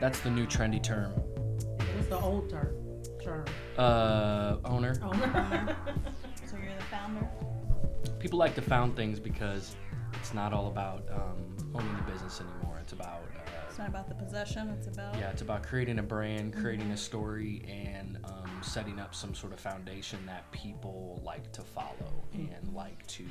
[0.00, 1.12] That's the new trendy term.
[1.12, 2.74] What's the old term?
[3.22, 3.44] Term.
[3.76, 4.96] Uh, owner.
[5.02, 5.76] Owner.
[6.46, 7.28] So you're the founder?
[8.18, 9.76] People like to found things because
[10.14, 12.78] it's not all about um, owning the business anymore.
[12.82, 13.20] It's about
[13.68, 15.14] It's uh, not about the possession, it's about.
[15.16, 19.52] yeah, it's about creating a brand, creating a story, and um, setting up some sort
[19.52, 23.24] of foundation that people like to follow and like to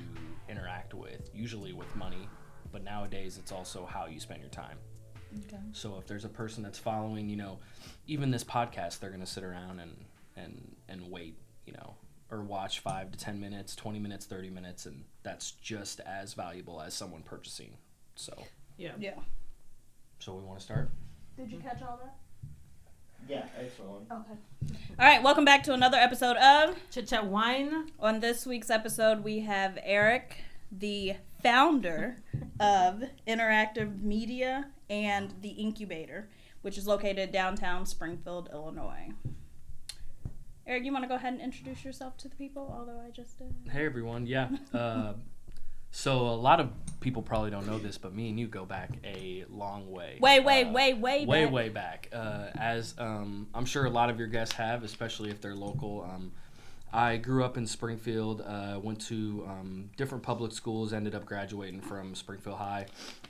[0.47, 1.29] interact with.
[1.33, 2.29] Usually with money,
[2.71, 4.77] but nowadays it's also how you spend your time.
[5.37, 5.61] Okay.
[5.73, 7.59] So if there's a person that's following, you know,
[8.07, 10.05] even this podcast, they're gonna sit around and
[10.35, 11.95] and and wait, you know,
[12.31, 16.81] or watch five to ten minutes, twenty minutes, thirty minutes, and that's just as valuable
[16.81, 17.77] as someone purchasing.
[18.15, 18.33] So,
[18.77, 18.91] Yeah.
[18.99, 19.15] Yeah.
[20.19, 20.89] so we want to start.
[21.37, 21.67] Did you mm-hmm.
[21.67, 22.15] catch all that?
[23.27, 24.07] Yeah, excellent.
[24.11, 24.75] Okay.
[24.97, 26.75] All right, welcome back to another episode of.
[26.91, 27.91] Chit chat wine.
[27.99, 32.17] On this week's episode, we have Eric, the founder
[32.59, 36.29] of Interactive Media and the Incubator,
[36.61, 39.09] which is located downtown Springfield, Illinois.
[40.67, 42.73] Eric, you want to go ahead and introduce yourself to the people?
[42.77, 43.53] Although I just did.
[43.71, 44.49] Hey everyone, yeah.
[44.73, 45.13] Uh,
[45.91, 48.91] so a lot of people probably don't know this, but me and you go back
[49.03, 50.19] a long way.
[50.21, 51.51] Way, way, Uh, way, way, way back.
[51.53, 55.41] way back uh, as um, i'm sure a lot of your guests have especially if
[55.41, 56.31] they're local um,
[56.93, 61.81] i grew up in springfield uh, went to um, different public schools ended up graduating
[61.81, 62.85] from springfield high.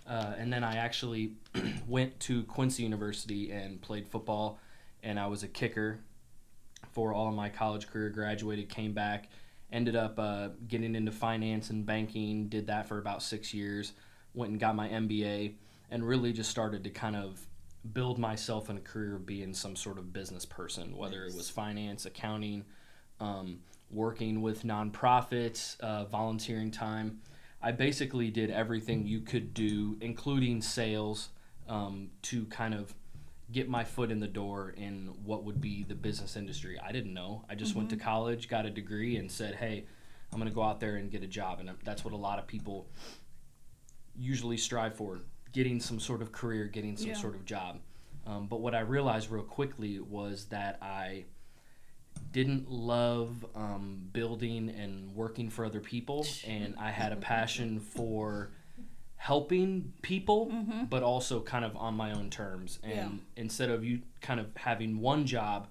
[0.07, 1.33] Uh, and then i actually
[1.87, 4.59] went to quincy university and played football
[5.03, 5.99] and i was a kicker
[6.91, 9.29] for all of my college career graduated came back
[9.71, 13.93] ended up uh, getting into finance and banking did that for about six years
[14.33, 15.53] went and got my mba
[15.91, 17.39] and really just started to kind of
[17.93, 21.49] build myself in a career of being some sort of business person, whether it was
[21.49, 22.65] finance, accounting,
[23.19, 23.59] um,
[23.91, 27.19] working with nonprofits, uh, volunteering time.
[27.61, 31.29] I basically did everything you could do, including sales,
[31.67, 32.93] um, to kind of
[33.51, 36.79] get my foot in the door in what would be the business industry.
[36.79, 37.43] I didn't know.
[37.49, 39.85] I just went to college, got a degree, and said, hey,
[40.31, 41.59] I'm going to go out there and get a job.
[41.59, 42.87] And that's what a lot of people
[44.15, 47.15] usually strive for getting some sort of career, getting some Yeah.
[47.15, 47.79] sort of job.
[48.25, 51.25] Um, but what I realized real quickly was that I
[52.31, 58.51] didn't love um, building and working for other people, and I had a passion for
[59.15, 60.51] helping people,
[60.89, 62.79] but also kind of on my own terms.
[62.83, 62.93] And
[63.35, 63.41] Yeah.
[63.43, 65.67] instead of you kind of having one job,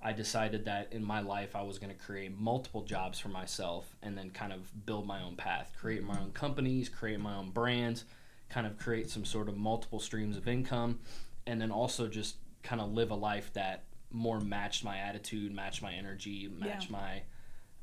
[0.00, 3.96] I decided that in my life I was going to create multiple jobs for myself
[4.02, 7.50] and then kind of build my own path, create my own companies, create my own
[7.50, 8.04] brands,
[8.48, 10.98] kind of create some sort of multiple streams of income,
[11.46, 15.82] and then also just kind of live a life that more matched my attitude, matched
[15.82, 17.22] my energy, matched my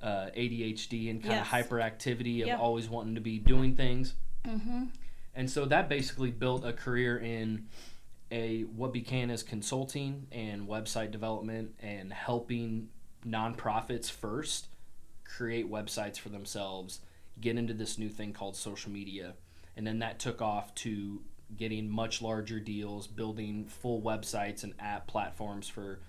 [0.02, 1.48] uh, ADHD and kind Yes.
[1.48, 2.58] of hyperactivity of Yeah.
[2.58, 4.16] always wanting to be doing things.
[4.46, 4.86] Mm-hmm.
[5.36, 7.68] And so that basically built a career in
[8.32, 12.90] a what began as consulting and website development and helping
[13.26, 14.68] nonprofits first
[15.26, 17.02] create websites for themselves,
[17.42, 19.34] get into this new thing called social media.
[19.76, 21.22] And then that took off to
[21.58, 26.00] getting much larger deals, building full websites and app platforms for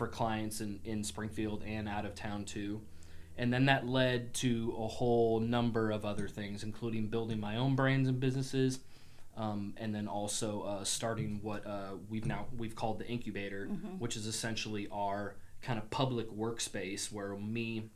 [0.00, 2.80] for clients in, in Springfield and out of town too.
[3.36, 7.76] And then that led to a whole number of other things, including building my own
[7.76, 8.78] brands and businesses,
[9.36, 13.66] um, and then also uh, starting what uh, we've now we've called the incubator,
[13.98, 17.90] which is essentially our kind of public workspace where me,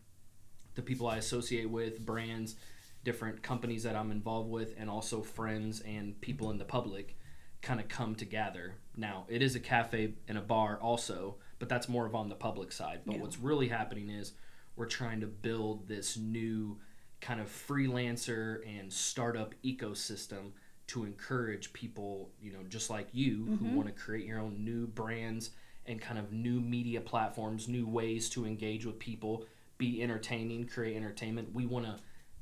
[0.74, 2.56] the people I associate with, brands,
[3.02, 7.16] different companies that I'm involved with, and also friends and people in the public,
[7.62, 8.74] kind of come together.
[8.94, 12.34] Now it is a cafe and a bar also, but that's more of on the
[12.34, 13.00] public side.
[13.04, 13.22] But Yeah.
[13.22, 14.32] what's really happening is
[14.76, 16.80] we're trying to build this new
[17.20, 20.52] kind of freelancer and startup ecosystem
[20.86, 23.74] to encourage people, you know, just like you who mm-hmm.
[23.76, 25.50] want to create your own new brands
[25.86, 29.46] and kind of new media platforms, new ways to engage with people,
[29.78, 31.54] be entertaining, create entertainment.
[31.54, 31.96] We want to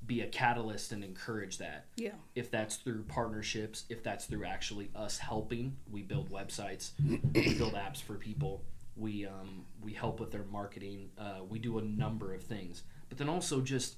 [0.05, 1.87] be a catalyst and encourage that.
[1.97, 2.15] Yeah.
[2.35, 6.91] If that's through partnerships, if that's through actually us helping, we build websites,
[7.35, 8.65] we build apps for people.
[8.97, 11.11] We um, we help with their marketing.
[11.19, 13.97] Uh, we do a number of things, but then also just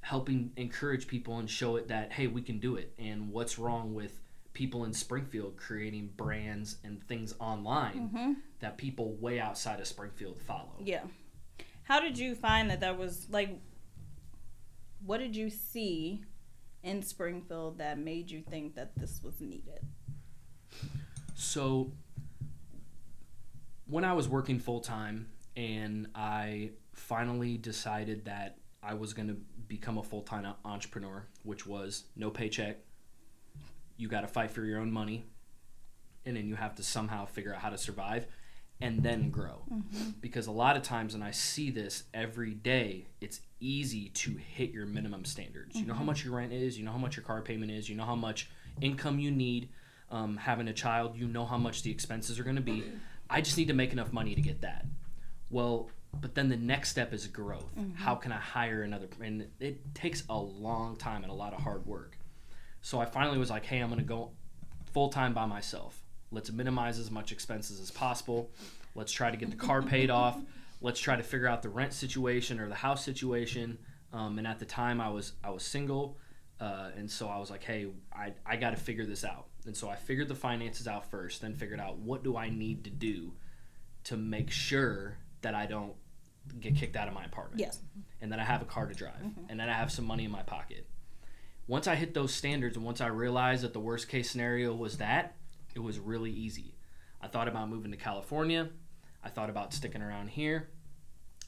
[0.00, 2.92] helping encourage people and show it that hey, we can do it.
[2.98, 4.20] And what's wrong with
[4.52, 10.76] people in Springfield creating brands and things online that people way outside of Springfield follow?
[10.82, 11.02] Yeah.
[11.84, 13.60] How did you find that that was like?
[15.04, 16.24] What did you see
[16.82, 19.80] in Springfield that made you think that this was needed?
[21.34, 21.92] So,
[23.86, 29.36] when I was working full time and I finally decided that I was going to
[29.68, 32.78] become a full time entrepreneur, which was no paycheck,
[33.96, 35.24] you got to fight for your own money,
[36.24, 38.26] and then you have to somehow figure out how to survive
[38.80, 39.62] and then grow.
[40.20, 44.70] Because a lot of times, and I see this every day, it's easy to hit
[44.70, 45.76] your minimum standards.
[45.76, 47.88] You know how much your rent is, you know how much your car payment is,
[47.88, 48.50] you know how much
[48.82, 49.70] income you need.
[50.10, 52.84] Um, having a child, you know how much the expenses are going to be.
[53.28, 54.86] I just need to make enough money to get that.
[55.50, 55.90] Well,
[56.20, 57.70] but then the next step is growth.
[57.94, 59.08] How can I hire another?
[59.20, 62.16] And it takes a long time and a lot of hard work.
[62.80, 64.30] So I finally was like, hey, I'm going to go
[64.92, 66.02] full time by myself.
[66.30, 68.50] Let's minimize as much expenses as possible.
[68.94, 70.38] Let's try to get the car paid off.
[70.80, 73.78] Let's try to figure out the rent situation or the house situation.
[74.12, 76.16] Um, and at the time, I was I was single,
[76.60, 79.46] uh, and so I was like, hey, I I got to figure this out.
[79.66, 82.84] And so I figured the finances out first, then figured out what do I need
[82.84, 83.32] to do
[84.04, 85.94] to make sure that I don't
[86.60, 87.80] get kicked out of my apartment Yes.
[88.20, 89.40] and that I have a car to drive, mm-hmm.
[89.48, 90.86] and that I have some money in my pocket.
[91.66, 94.98] Once I hit those standards, and once I realized that the worst case scenario was
[94.98, 95.34] that,
[95.74, 96.76] it was really easy.
[97.20, 98.68] I thought about moving to California.
[99.24, 100.68] I thought about sticking around here.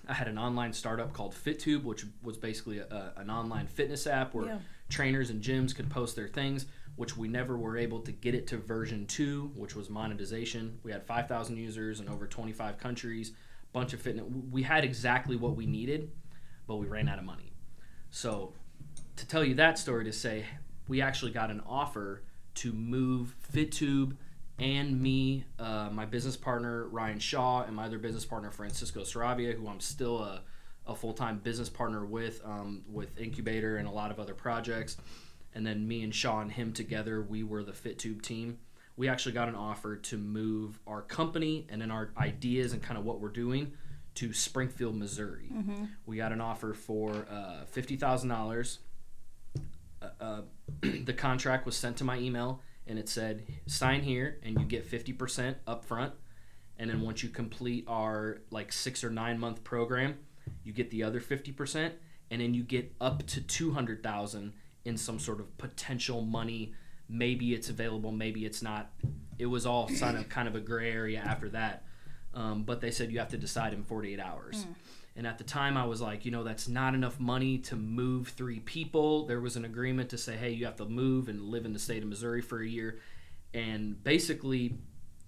[0.08, 4.34] I had an online startup called FitTube, which was basically a, an online fitness app
[4.34, 4.58] where Yeah.
[4.88, 6.66] trainers and gyms could post their things,
[6.98, 10.80] which we never were able to get it to version two, which was monetization.
[10.82, 13.30] We had 5,000 users in over 25 countries,
[13.72, 14.24] bunch of fitness.
[14.50, 16.10] We had exactly what we needed,
[16.66, 17.52] but we ran out of money.
[18.10, 18.52] So,
[19.14, 20.44] to tell you that story, to say
[20.88, 22.24] we actually got an offer
[22.56, 24.16] to move FitTube
[24.58, 29.54] and me, uh, my business partner Ryan Shaw, and my other business partner Francisco Saravia,
[29.54, 30.42] who I'm still a,
[30.84, 34.96] a full time business partner with, um, with Incubator and a lot of other projects.
[35.58, 38.58] And then me and Shaw and him together, we were the FitTube team.
[38.96, 42.96] We actually got an offer to move our company and then our ideas and kind
[42.96, 43.72] of what we're doing
[44.14, 45.50] to Springfield, Missouri.
[46.06, 48.78] We got an offer for uh, fifty thousand dollars.
[50.20, 50.42] Uh,
[50.80, 54.86] the contract was sent to my email, and it said, "Sign here, and you get
[54.86, 56.12] fifty percent up front,
[56.78, 60.18] and then once you complete our like six or nine month program,
[60.62, 61.94] you get the other fifty percent,
[62.30, 64.52] and then you get up to two hundred thousand
[64.88, 66.72] in some sort of potential money.
[67.08, 68.90] Maybe it's available, maybe it's not.
[69.38, 71.84] It was all kind of kind of a gray area after that."
[72.34, 74.66] Um, but they said you have to decide in 48 hours.
[75.16, 78.28] And at the time, I was like, you know, that's not enough money to move
[78.28, 79.26] three people.
[79.26, 81.80] There was an agreement to say, hey, you have to move and live in the
[81.80, 83.00] state of Missouri for a year.
[83.52, 84.76] And basically,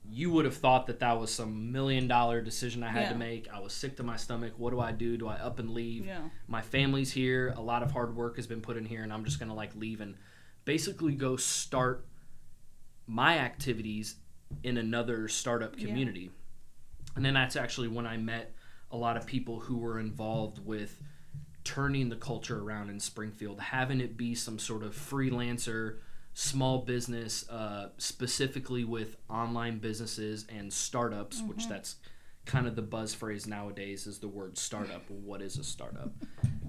[0.09, 3.09] you would have thought that that was some million dollar decision I had Yeah.
[3.13, 3.49] to make.
[3.53, 4.55] I was sick to my stomach.
[4.57, 5.17] What do I do?
[5.17, 6.07] Do I up and leave?
[6.07, 6.29] Yeah.
[6.49, 7.53] My family's here.
[7.57, 9.55] A lot of hard work has been put in here, and I'm just going to
[9.55, 10.17] like leave and
[10.65, 12.07] basically go start
[13.07, 14.17] my activities
[14.63, 15.87] in another startup Yeah.
[15.87, 16.31] community.
[17.17, 18.55] And then that's actually when I met
[18.91, 21.01] a lot of people who were involved with
[21.63, 25.99] turning the culture around in Springfield, having it be some sort of freelancer,
[26.41, 31.97] small business, uh, specifically with online businesses and startups, which that's
[32.47, 35.03] kind of the buzz phrase nowadays is the word startup.
[35.11, 36.11] what is a startup?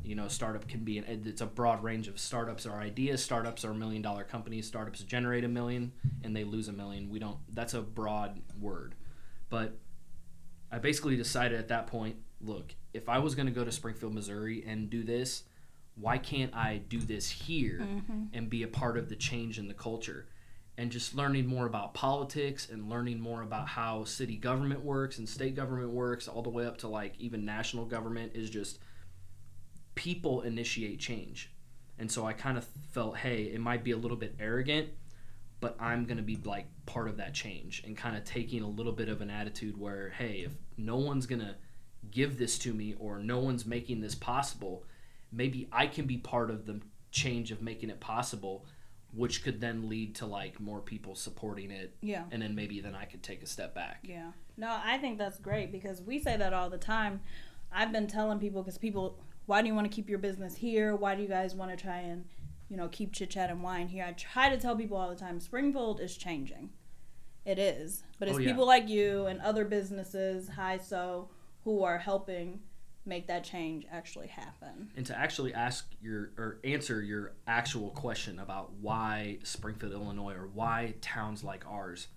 [0.03, 3.23] You know, startup can be an it's a broad range of startups or ideas.
[3.23, 4.67] Startups are million dollar companies.
[4.67, 7.09] Startups generate a million and they lose a million.
[7.09, 7.37] We don't.
[7.53, 8.93] That's a broad word,
[9.49, 9.77] but
[10.69, 14.13] I basically decided at that point, look, if I was going to go to Springfield,
[14.13, 15.43] Missouri and do this,
[16.01, 18.23] why can't I do this here mm-hmm.
[18.33, 20.27] and be a part of the change in the culture?
[20.77, 25.29] And just learning more about politics and learning more about how city government works and
[25.29, 28.79] state government works, all the way up to like even national government, is just
[29.95, 31.51] people initiate change.
[31.99, 34.89] And so I kind of felt, hey, it might be a little bit arrogant,
[35.59, 38.67] but I'm going to be like part of that change and kind of taking a
[38.67, 41.55] little bit of an attitude where, hey, if no one's going to
[42.09, 44.83] give this to me or no one's making this possible,
[45.31, 48.65] maybe I can be part of the change of making it possible,
[49.13, 51.95] which could then lead to like more people supporting it.
[52.01, 52.23] Yeah.
[52.31, 53.99] And then maybe then I could take a step back.
[54.03, 54.31] Yeah.
[54.57, 57.21] No, I think that's great because we say that all the time.
[57.71, 60.95] I've been telling people because people, why do you want to keep your business here?
[60.95, 62.25] Why do you guys want to try and,
[62.69, 64.05] you know, keep chit chat and wine here?
[64.05, 66.69] I try to tell people all the time Springfield is changing.
[67.45, 68.03] It is.
[68.19, 68.49] But it's Oh, yeah.
[68.49, 71.29] people like you and other businesses, High So,
[71.63, 72.59] who are helping
[73.05, 74.91] make that change actually happen.
[74.95, 80.47] and to actually ask your or answer your actual question about why Springfield, Illinois, or
[80.47, 82.07] why towns like ours,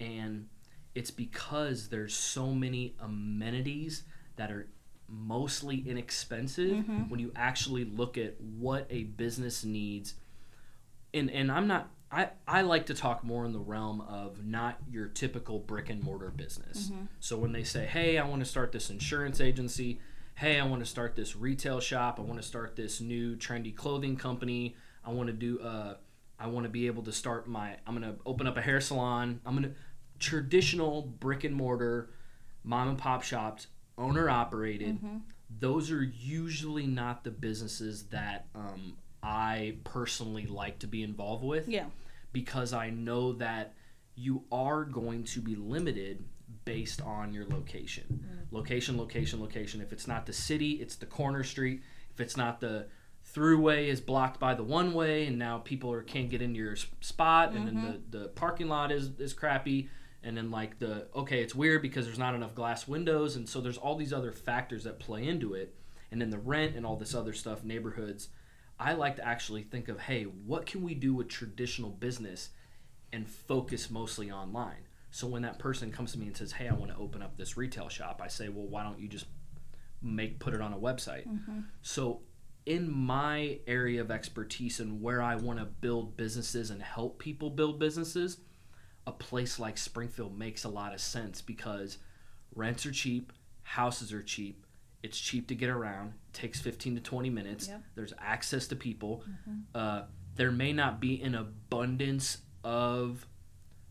[0.00, 0.48] and
[0.94, 4.04] it's because there's so many amenities
[4.36, 4.68] that are
[5.08, 7.08] mostly inexpensive mm-hmm.
[7.08, 10.14] when you actually look at what a business needs
[11.14, 14.78] and and I'm not I, I like to talk more in the realm of not
[14.90, 16.88] your typical brick and mortar business.
[16.88, 17.04] Mm-hmm.
[17.20, 20.00] So when they say, "Hey, I want to start this insurance agency,"
[20.38, 23.74] "Hey, I want to start this retail shop," "I want to start this new trendy
[23.74, 25.96] clothing company," "I want to do uh
[26.38, 28.80] I want to be able to start my I'm going to open up a hair
[28.80, 29.74] salon." I'm going to
[30.18, 32.10] traditional brick and mortar
[32.64, 34.98] mom and pop shops, owner operated,
[35.60, 41.68] those are usually not the businesses that um, I personally like to be involved with
[41.68, 41.86] Yeah.
[42.32, 43.74] because I know that
[44.14, 46.24] you are going to be limited
[46.68, 48.04] based on your location.
[48.10, 48.52] Mm.
[48.52, 49.80] Location, location, location.
[49.80, 51.80] If it's not the city, it's the corner street.
[52.12, 52.88] If it's not the
[53.34, 56.76] throughway is blocked by the one way and now people are can't get into your
[56.76, 58.10] spot and then the, mm-hmm.
[58.10, 59.88] the parking lot is, is crappy
[60.22, 63.60] and then like the okay it's weird because there's not enough glass windows and so
[63.60, 65.74] there's all these other factors that play into it
[66.10, 68.28] and then the rent and all this other stuff neighborhoods
[68.80, 72.48] i like to actually think of hey what can we do with traditional business
[73.12, 76.72] and focus mostly online so when that person comes to me and says hey i
[76.74, 79.26] want to open up this retail shop i say well why don't you just
[80.02, 81.26] make put it on a website
[81.82, 82.20] so
[82.66, 87.50] in my area of expertise and where i want to build businesses and help people
[87.50, 88.38] build businesses
[89.06, 91.96] a place like Springfield makes a lot of sense because
[92.54, 94.66] rents are cheap, houses are cheap,
[95.02, 97.82] it's cheap to get around, takes 15 to 20 minutes, Yep.
[97.94, 99.24] there's access to people.
[99.74, 100.02] Uh,
[100.36, 103.26] there may not be an abundance of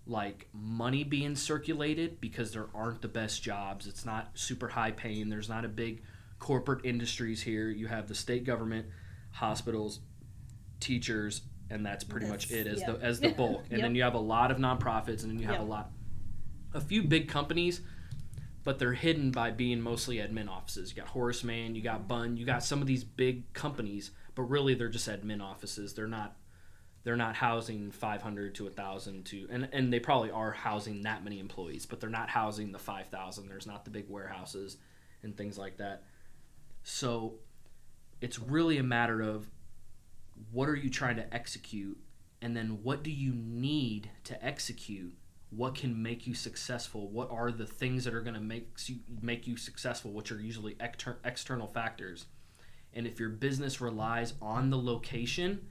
[0.07, 3.87] like money being circulated because there aren't the best jobs.
[3.87, 5.29] It's not super high paying.
[5.29, 6.01] There's not a big
[6.39, 7.69] corporate industries here.
[7.69, 8.87] You have the state government,
[9.31, 9.99] hospitals,
[10.79, 12.91] teachers, and that's pretty much it as yeah.
[12.91, 13.65] the as the bulk.
[13.71, 15.61] And then you have a lot of nonprofits, and then you have Yep.
[15.61, 15.91] a lot,
[16.73, 17.81] a few big companies,
[18.63, 20.91] but they're hidden by being mostly admin offices.
[20.91, 24.43] You got Horace Mann, you got Bunn, you got some of these big companies, but
[24.43, 25.93] really they're just admin offices.
[25.93, 26.35] They're not
[27.07, 31.39] they're not housing 500 to 1000 to and and they probably are housing that many
[31.39, 34.75] employees but they're not housing the 5000 there's not the big warehouses
[35.23, 36.03] and things like that.
[36.83, 37.35] So
[38.21, 39.49] it's really a matter of
[40.51, 41.97] what are you trying to execute?
[42.41, 45.13] And then what do you need to execute?
[45.49, 47.09] What can make you successful?
[47.09, 50.39] What are the things that are going to make you make you successful which are
[50.39, 52.25] usually exter- external factors?
[52.93, 55.67] And if your business relies on the location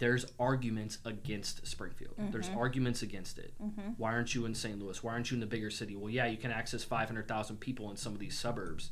[0.00, 2.14] there's arguments against Springfield.
[2.18, 2.58] There's mm-hmm.
[2.58, 3.52] arguments against it.
[3.62, 3.90] Mm-hmm.
[3.98, 4.78] Why aren't you in St.
[4.78, 5.04] Louis?
[5.04, 5.94] Why aren't you in the bigger city?
[5.94, 8.90] Well, yeah, you can access 500,000 people in some of these suburbs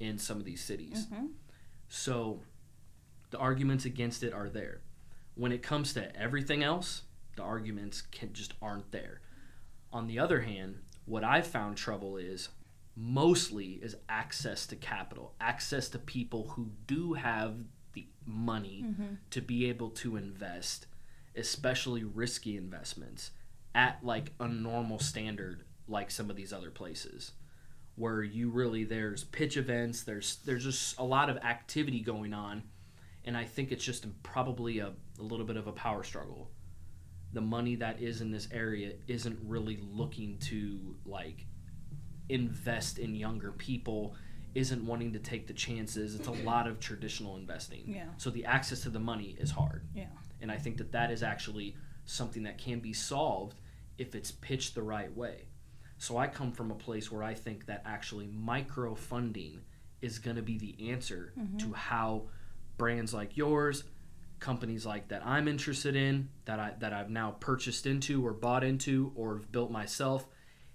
[0.00, 1.06] in some of these cities.
[1.06, 1.26] Mm-hmm.
[1.88, 2.40] So
[3.30, 4.80] the arguments against it are there.
[5.36, 7.02] When it comes to everything else,
[7.36, 9.20] the arguments can just aren't there.
[9.92, 12.48] On the other hand, what I've found trouble is
[12.96, 17.54] mostly is access to capital, access to people who do have
[17.92, 19.14] the money mm-hmm.
[19.30, 20.86] to be able to invest,
[21.36, 23.30] especially risky investments
[23.74, 27.32] at like a normal standard like some of these other places
[27.96, 32.62] where you really there's pitch events, there's there's just a lot of activity going on
[33.24, 36.50] and I think it's just probably a, a little bit of a power struggle.
[37.32, 41.46] The money that is in this area isn't really looking to like
[42.28, 44.14] invest in younger people,
[44.54, 46.14] isn't wanting to take the chances.
[46.14, 47.84] It's a lot of traditional investing.
[47.86, 48.04] Yeah.
[48.18, 49.86] So the access to the money is hard.
[49.94, 50.06] Yeah.
[50.40, 53.60] And I think that that is actually something that can be solved
[53.98, 55.46] if it's pitched the right way.
[55.98, 59.60] So I come from a place where I think that actually micro funding
[60.00, 61.58] is going to be the answer mm-hmm.
[61.58, 62.24] to how
[62.76, 63.84] brands like yours,
[64.40, 68.64] companies like that I'm interested in, that I that I've now purchased into or bought
[68.64, 70.26] into or built myself,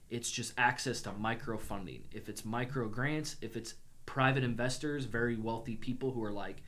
[0.09, 2.03] it's just access to micro funding.
[2.11, 6.63] If it's micro grants, if it's private investors, very wealthy people who are like,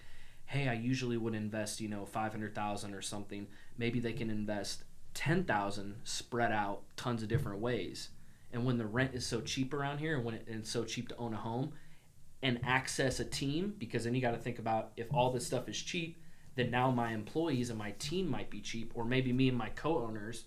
[0.46, 3.48] "Hey, I usually would invest, you know, 500,000 or something.
[3.77, 8.10] Maybe they can invest 10,000 spread out tons of different ways."
[8.51, 11.17] And when the rent is so cheap around here and when it's so cheap to
[11.17, 11.74] own a home,
[12.41, 15.67] and access a team because then you got to think about if all this stuff
[15.67, 16.22] is cheap
[16.55, 19.69] then now my employees and my team might be cheap or maybe me and my
[19.69, 20.46] co-owners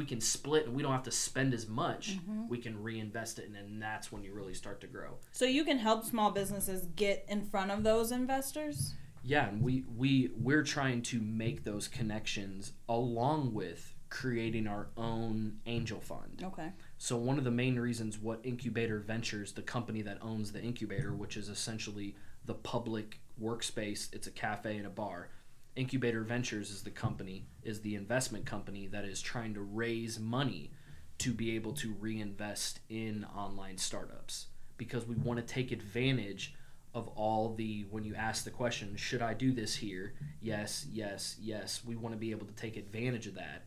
[0.00, 2.48] we can split and we don't have to spend as much mm-hmm.
[2.48, 5.62] we can reinvest it and then that's when you really start to grow So you
[5.64, 8.94] can help small businesses get in front of those investors.
[9.22, 15.58] yeah and we we we're trying to make those connections along with creating our own
[15.66, 16.70] angel fund Okay.
[16.98, 21.12] So one of the main reasons what Incubator Ventures, the company that owns the incubator,
[21.14, 25.28] which is essentially the public workspace, it's a cafe and a bar.
[25.76, 30.72] Incubator Ventures is the company, is the investment company that is trying to raise money
[31.18, 34.46] to be able to reinvest in online startups
[34.76, 36.54] because we want to take advantage
[36.94, 40.14] of all the when you ask the question, should I do this here?
[40.40, 41.82] Yes, yes, yes.
[41.84, 43.66] We want to be able to take advantage of that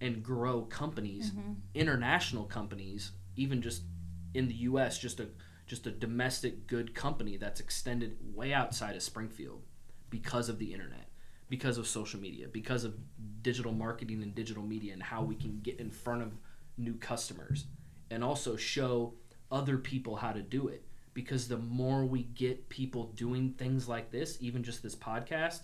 [0.00, 1.52] and grow companies, mm-hmm.
[1.74, 3.82] international companies, even just
[4.34, 5.28] in the U.S., just a
[5.66, 9.62] just a domestic good company that's extended way outside of Springfield
[10.10, 11.08] because of the internet,
[11.54, 12.96] because of social media, because of
[13.42, 16.32] digital marketing and digital media, and how we can get in front of
[16.76, 17.66] new customers
[18.10, 19.14] and also show
[19.52, 20.84] other people how to do it.
[21.12, 25.60] Because the more we get people doing things like this even just this podcast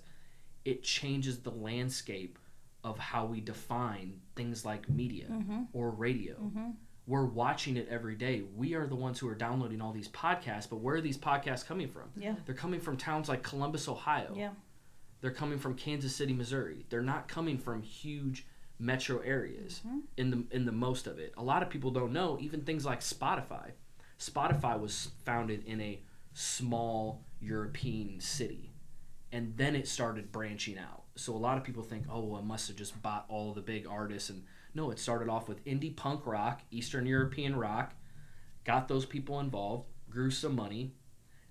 [0.65, 2.39] it changes the landscape
[2.85, 5.63] of how we define things like media mm-hmm.
[5.73, 6.35] or radio.
[6.35, 6.71] Mm-hmm.
[7.07, 8.43] We're watching it every day.
[8.55, 11.67] We are the ones who are downloading all these podcasts but where are these podcasts
[11.67, 12.11] coming from?
[12.17, 12.37] Yeah.
[12.47, 14.33] they're coming from towns like columbus ohio.
[14.37, 14.51] Yeah.
[15.21, 16.87] They're coming from Kansas City, Missouri.
[16.89, 18.47] They're not coming from huge
[18.79, 19.99] metro areas mm-hmm.
[20.17, 21.35] in the in the most of it.
[21.37, 23.73] A lot of people don't know even things like Spotify.
[24.19, 28.71] Spotify was founded in a small European city
[29.33, 31.05] and then it started branching out.
[31.17, 33.61] So a lot of people think, "Oh, well, it must have just bought all the
[33.61, 37.95] big artists." And no, it started off with indie punk rock, Eastern European rock,
[38.65, 40.95] got those people involved, grew some money.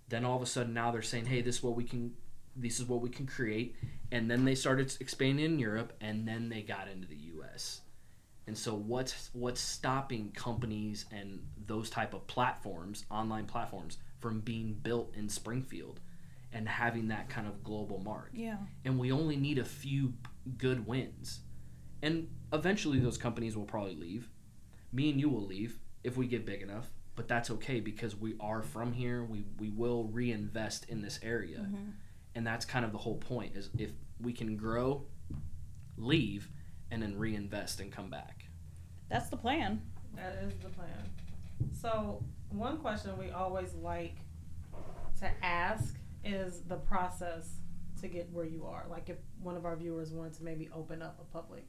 [0.07, 2.15] Then all of a sudden, now they're saying, "Hey, this is what we can,
[2.61, 3.75] this is what we can create."
[4.11, 7.81] And then they started expanding in Europe, and then they got into the U.S.
[8.47, 14.73] And so, what's what's stopping companies and those type of platforms, online platforms, from being
[14.73, 15.99] built in Springfield
[16.51, 18.31] and having that kind of global mark?
[18.33, 18.57] Yeah.
[18.85, 20.13] and we only need a few
[20.57, 21.41] good wins.
[22.01, 24.29] And eventually those companies will probably leave.
[24.91, 28.35] Me and you will leave if we get big enough, but that's okay because we
[28.39, 29.23] are from here.
[29.23, 31.59] We we will reinvest in this area.
[31.59, 31.89] Mm-hmm.
[32.39, 33.91] And that's kind of the whole point is if
[34.21, 35.03] we can grow,
[35.97, 36.49] leave
[36.89, 38.45] and then reinvest and come back.
[39.09, 39.81] That's the plan.
[40.15, 40.87] That is the plan.
[41.73, 44.19] So, one question we always like
[45.19, 47.57] to ask is the process
[47.99, 48.85] to get where you are.
[48.89, 51.67] Like, if one of our viewers wanted to maybe open up a public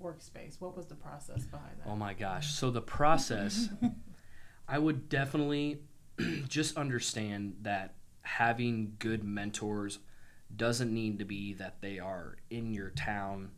[0.00, 1.90] workspace, what was the process behind that?
[1.90, 2.54] Oh my gosh.
[2.54, 3.70] So the process,
[4.68, 5.78] I would definitely
[6.48, 9.98] just understand that having good mentors
[10.56, 13.50] doesn't need to be that they are in your town,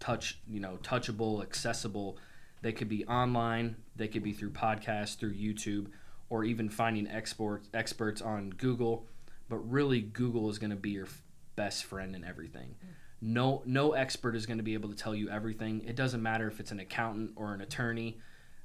[0.00, 2.18] touch, you know, touchable, accessible.
[2.62, 5.88] They could be online, they could be through podcasts, through YouTube,
[6.28, 9.06] or even finding experts experts on Google.
[9.48, 11.22] But really, Google is going to be your f-
[11.54, 12.74] best friend in everything.
[12.84, 12.88] Mm.
[13.20, 15.82] No, no expert is going to be able to tell you everything.
[15.86, 18.18] It doesn't matter if it's an accountant or an attorney.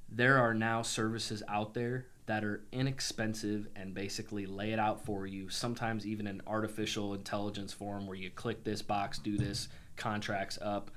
[0.09, 5.25] There are now services out there that are inexpensive and basically lay it out for
[5.25, 5.49] you.
[5.49, 10.91] Sometimes even in artificial intelligence form, where you click this box, do this, contracts up.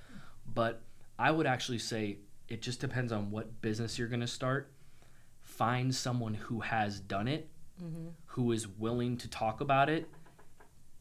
[0.53, 0.83] But
[1.19, 4.71] I would actually say it just depends on what business you're going to start.
[5.43, 7.49] Find someone who has done it,
[7.83, 8.09] mm-hmm.
[8.27, 10.09] who is willing to talk about it,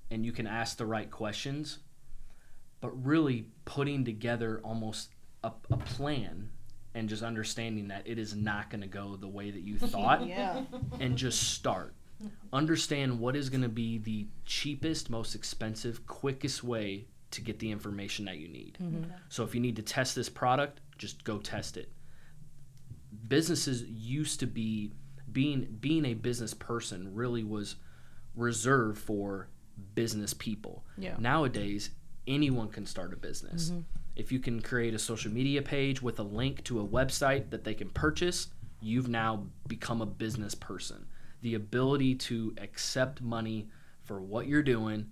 [0.10, 1.80] and you can ask the right questions.
[2.80, 5.10] But really putting together almost
[5.44, 6.50] a, a plan
[6.96, 10.26] and just understanding that it is not going to go the way that you thought
[10.28, 10.64] Yeah.
[11.00, 11.94] and just start.
[12.54, 17.70] Understand what is going to be the cheapest, most expensive, quickest way to get the
[17.72, 18.78] information that you need.
[18.82, 19.12] Mm-hmm.
[19.28, 21.92] So if you need to test this product, just go test it.
[23.28, 24.92] Businesses used to be
[25.32, 27.76] being being a business person really was
[28.36, 29.50] reserved for
[29.96, 30.84] business people.
[30.98, 31.16] Yeah.
[31.20, 31.90] Nowadays,
[32.28, 33.70] anyone can start a business.
[33.72, 33.82] Mm-hmm.
[34.16, 37.64] If you can create a social media page with a link to a website that
[37.64, 38.48] they can purchase,
[38.82, 41.08] you've now become a business person.
[41.42, 43.70] The ability to accept money
[44.04, 45.10] for what you're doing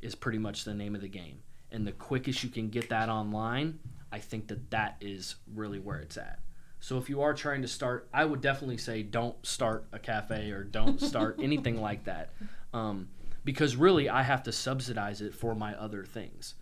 [0.00, 1.40] is pretty much the name of the game.
[1.72, 3.80] And the quickest you can get that online,
[4.12, 6.38] I think that that is really where it's at.
[6.78, 10.50] So if you are trying to start, I would definitely say don't start a cafe
[10.50, 12.30] or don't start anything like that.
[12.72, 13.08] Um,
[13.42, 16.54] because really, I have to subsidize it for my other things.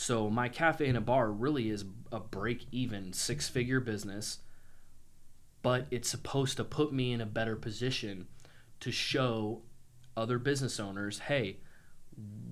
[0.00, 4.38] So my cafe and a bar really is a break even six figure business,
[5.60, 8.26] but it's supposed to put me in a better position
[8.80, 9.60] to show
[10.16, 11.58] other business owners, hey,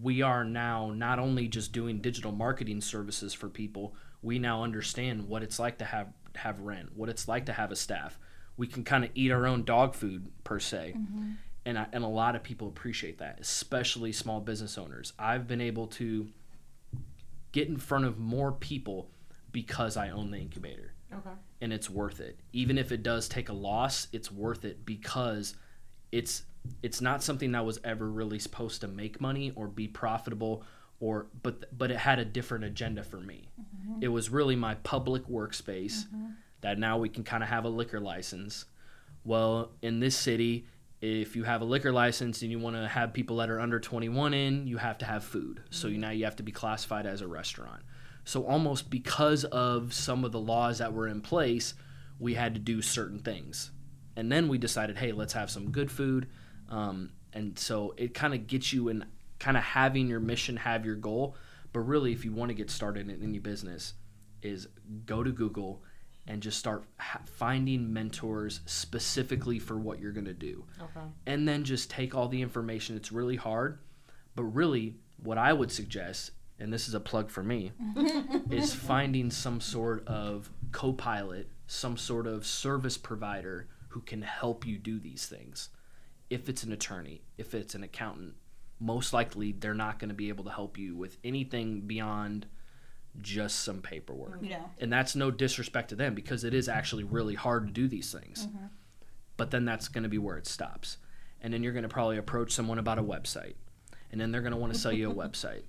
[0.02, 5.26] we are now not only just doing digital marketing services for people, we now understand
[5.26, 8.18] what it's like to have have rent, what it's like to have a staff.
[8.58, 10.92] We can kind of eat our own dog food per se.
[10.98, 11.30] Mm-hmm.
[11.64, 15.14] And I, and a lot of people appreciate that, especially small business owners.
[15.18, 16.28] I've been able to
[17.58, 19.10] get in front of more people
[19.50, 21.30] because I own the incubator Okay.
[21.60, 22.38] and it's worth it.
[22.52, 25.56] Even if it does take a loss, it's worth it because
[26.12, 26.44] it's
[26.82, 30.62] it's not something that was ever really supposed to make money or be profitable
[31.00, 33.48] or but but it had a different agenda for me.
[33.60, 34.02] Mm-hmm.
[34.02, 36.26] It was really my public workspace mm-hmm.
[36.60, 38.66] that now we can kind of have a liquor license.
[39.24, 40.66] Well, in this city,
[41.00, 43.78] if you have a liquor license and you want to have people that are under
[43.78, 45.62] 21 in, you have to have food.
[45.70, 47.82] So you, now you have to be classified as a restaurant.
[48.24, 51.74] So almost because of some of the laws that were in place,
[52.18, 53.70] we had to do certain things.
[54.16, 56.28] And then we decided, hey, let's have some good food.
[56.68, 59.04] Um, and so it kind of gets you in
[59.38, 61.36] kind of having your mission, have your goal.
[61.72, 63.94] But really, if you want to get started in any business,
[64.42, 64.66] is
[65.06, 65.82] go to Google
[66.28, 71.06] and just start ha- finding mentors specifically for what you're going to do Okay.
[71.26, 72.96] and then just take all the information.
[72.96, 73.78] It's really hard,
[74.36, 77.72] but really, what I would suggest, and this is a plug for me,
[78.50, 84.66] is finding some sort of co pilot, some sort of service provider who can help
[84.66, 85.70] you do these things.
[86.30, 88.34] If it's an attorney, if it's an accountant,
[88.78, 92.46] most likely they're not going to be able to help you with anything beyond
[93.20, 94.36] just some paperwork.
[94.36, 94.46] Mm-hmm.
[94.46, 94.62] Yeah.
[94.80, 98.12] And that's no disrespect to them because it is actually really hard to do these
[98.12, 98.46] things.
[98.46, 98.66] Mm-hmm.
[99.36, 100.98] But then that's going to be where it stops.
[101.40, 103.54] And then you're going to probably approach someone about a website.
[104.10, 105.62] And then they're going to want to sell you a website.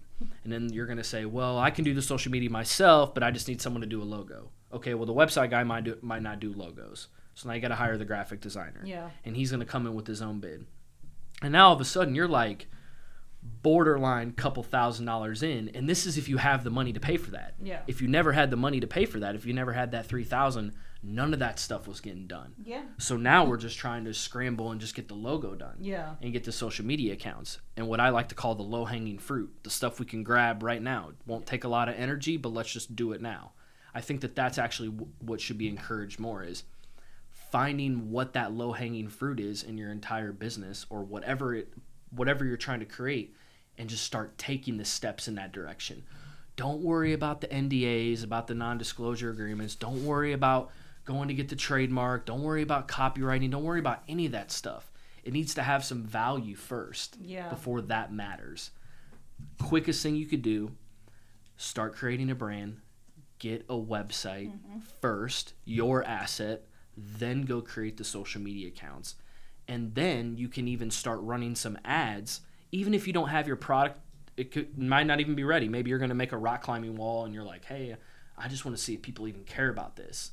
[0.44, 3.24] And then you're going to say, "Well, I can do the social media myself, but
[3.24, 5.98] I just need someone to do a logo." Okay, well the website guy might do,
[6.02, 7.08] might not do logos.
[7.36, 8.82] So now you got to hire the graphic designer.
[8.84, 9.10] Yeah.
[9.24, 10.66] And he's going to come in with his own bid.
[11.42, 12.68] And now all of a sudden you're like
[13.42, 17.18] borderline couple thousand dollars in and this is if you have the money to pay
[17.18, 17.82] for that Yeah.
[17.88, 20.06] if you never had the money to pay for that if you never had that
[20.06, 22.84] 3000 none of that stuff was getting done Yeah.
[22.98, 26.16] so now we're just trying to scramble and just get the logo done Yeah.
[26.22, 29.18] and get the social media accounts and what i like to call the low hanging
[29.20, 32.36] fruit the stuff we can grab right now it won't take a lot of energy
[32.38, 33.52] but let's just do it now
[33.94, 36.64] i think that that's actually w- what should be encouraged more is
[37.32, 41.74] finding what that low hanging fruit is in your entire business or whatever it
[42.12, 43.36] whatever you're trying to create
[43.78, 46.04] and just start taking the steps in that direction.
[46.56, 49.76] Don't worry about the NDAs, about the non-disclosure agreements.
[49.76, 50.72] Don't worry about
[51.06, 52.26] going to get the trademark.
[52.26, 53.50] Don't worry about copyrighting.
[53.50, 54.92] Don't worry about any of that stuff.
[55.24, 57.50] It needs to have some value first Yeah.
[57.50, 58.72] before that matters.
[59.62, 60.72] Quickest thing you could do,
[61.56, 62.82] start creating a brand,
[63.38, 64.80] get a website mm-hmm.
[65.02, 66.66] first, your asset,
[66.98, 69.16] then go create the social media accounts.
[69.70, 73.56] And then you can even start running some ads, even if you don't have your
[73.56, 74.00] product.
[74.36, 75.70] It could, might not even be ready.
[75.70, 77.96] Maybe you're going to make a rock climbing wall, and you're like, "Hey,
[78.38, 80.32] I just want to see if people even care about this."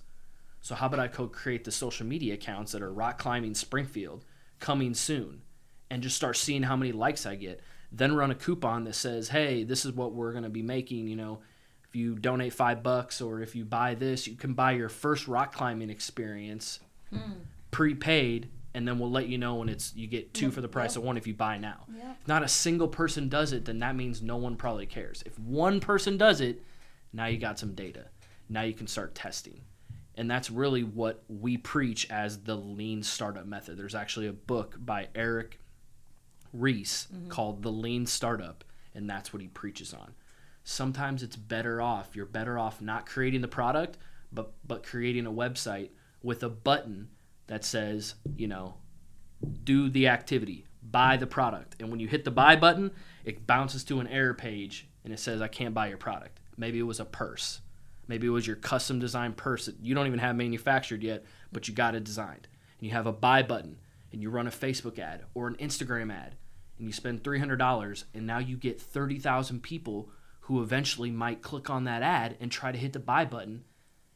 [0.63, 4.25] So how about I co-create the social media accounts that are rock climbing Springfield
[4.59, 5.43] coming soon,
[5.91, 7.61] and just start seeing how many likes I get.
[7.93, 11.09] Then run a coupon that says, "Hey, this is what we're going to be making."
[11.09, 11.41] You know,
[11.89, 15.29] if you donate five bucks or if you buy this, you can buy your first
[15.29, 17.33] rock climbing experience hmm.
[17.71, 20.97] prepaid, and then we'll let you know when it's you get two for the price
[20.97, 21.87] of one if you buy now.
[21.97, 22.13] Yeah.
[22.21, 25.23] If not a single person does it, then that means no one probably cares.
[25.25, 26.63] If one person does it,
[27.11, 28.09] now you got some data.
[28.51, 29.63] Now you can start testing.
[30.15, 33.79] And that's really what we preach as the lean startup method.
[33.79, 35.59] There's actually a book by Eric
[36.53, 37.29] Ries mm-hmm.
[37.29, 38.63] called The Lean Startup,
[38.95, 40.13] and that's what he preaches on.
[40.65, 42.15] Sometimes it's better off.
[42.15, 43.97] You're better off not creating the product,
[44.31, 45.91] but but creating a website
[46.23, 47.09] with a button
[47.47, 48.75] that says, you know,
[49.65, 51.77] do the activity, buy the product.
[51.81, 52.91] And when you hit the buy button,
[53.25, 56.41] it bounces to an error page and it says, I can't buy your product.
[56.57, 57.61] Maybe it was a purse.
[58.09, 61.69] Maybe it was your custom designed purse that you don't even have manufactured yet, but
[61.69, 62.49] you got it designed.
[62.79, 63.79] And you have a buy button
[64.13, 66.37] and you run a Facebook ad or an Instagram ad
[66.79, 71.85] and you spend $300 and now you get 30,000 people who eventually might click on
[71.85, 73.65] that ad and try to hit the buy button.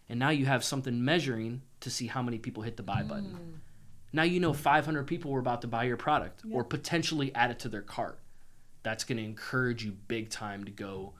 [0.08, 3.38] And now you have something measuring to see how many people hit the buy button.
[3.40, 3.58] Mm.
[4.12, 7.60] Now you know 500 people were about to buy your product or potentially add it
[7.60, 8.18] to their cart.
[8.82, 11.14] That's going to encourage you big time to go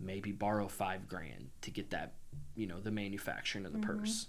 [0.00, 2.14] maybe borrow 5 grand to get that,
[2.56, 4.00] you know, the manufacturing of the mm-hmm.
[4.00, 4.26] purse.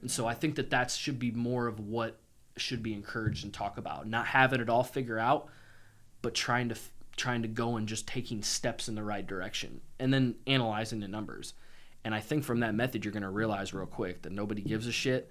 [0.00, 2.18] And so I think that that should be more of what
[2.56, 4.06] should be encouraged and talk about.
[4.06, 5.48] Not having it all figure out,
[6.22, 9.80] but trying to f- trying to go and just taking steps in the right direction
[9.98, 11.54] and then analyzing the numbers.
[12.06, 14.86] And I think from that method you're going to realize real quick that nobody gives
[14.86, 15.28] a shit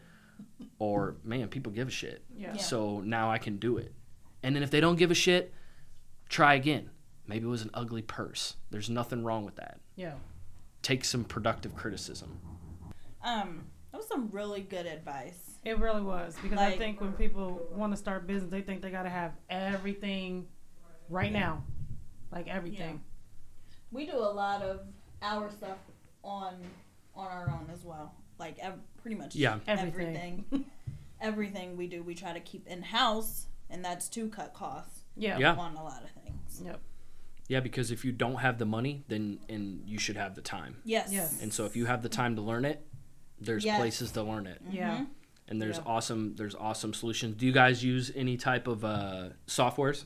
[0.77, 2.21] or man, people give a shit.
[2.35, 2.51] Yeah.
[2.53, 2.61] Yeah.
[2.61, 3.93] So now I can do it.
[4.43, 5.53] And then if they don't give a shit,
[6.27, 6.89] try again.
[7.27, 8.57] Maybe it was an ugly purse.
[8.71, 9.79] There's nothing wrong with that.
[9.95, 10.15] Yeah.
[10.81, 12.37] Take some productive criticism.
[13.23, 15.51] Um, that was some really good advice.
[15.63, 18.91] It really was because I think when people want to start business, they think they
[18.91, 20.47] got to have everything
[21.07, 21.63] right now,
[22.33, 22.99] like everything.
[23.93, 24.81] We do a lot of
[25.21, 25.77] our stuff
[26.25, 26.55] on
[27.15, 28.13] on our own as well.
[28.37, 29.59] Like ev- pretty much Yeah.
[29.67, 30.43] Everything.
[30.51, 30.65] everything.
[31.21, 35.37] everything we do, we try to keep in house, and that's to cut costs Yeah.
[35.37, 35.53] Yeah.
[35.55, 36.61] on a lot of things.
[36.63, 36.79] Yep.
[37.47, 40.77] Yeah, because if you don't have the money, then and you should have the time.
[40.83, 41.09] Yes.
[41.11, 41.41] Yes.
[41.41, 42.85] And so if you have the time to learn it,
[43.39, 43.77] there's Yes.
[43.79, 44.61] places to learn it.
[44.69, 45.05] Yeah.
[45.47, 45.83] And there's Yeah.
[45.85, 47.35] awesome there's awesome solutions.
[47.37, 50.05] Do you guys use any type of uh, softwares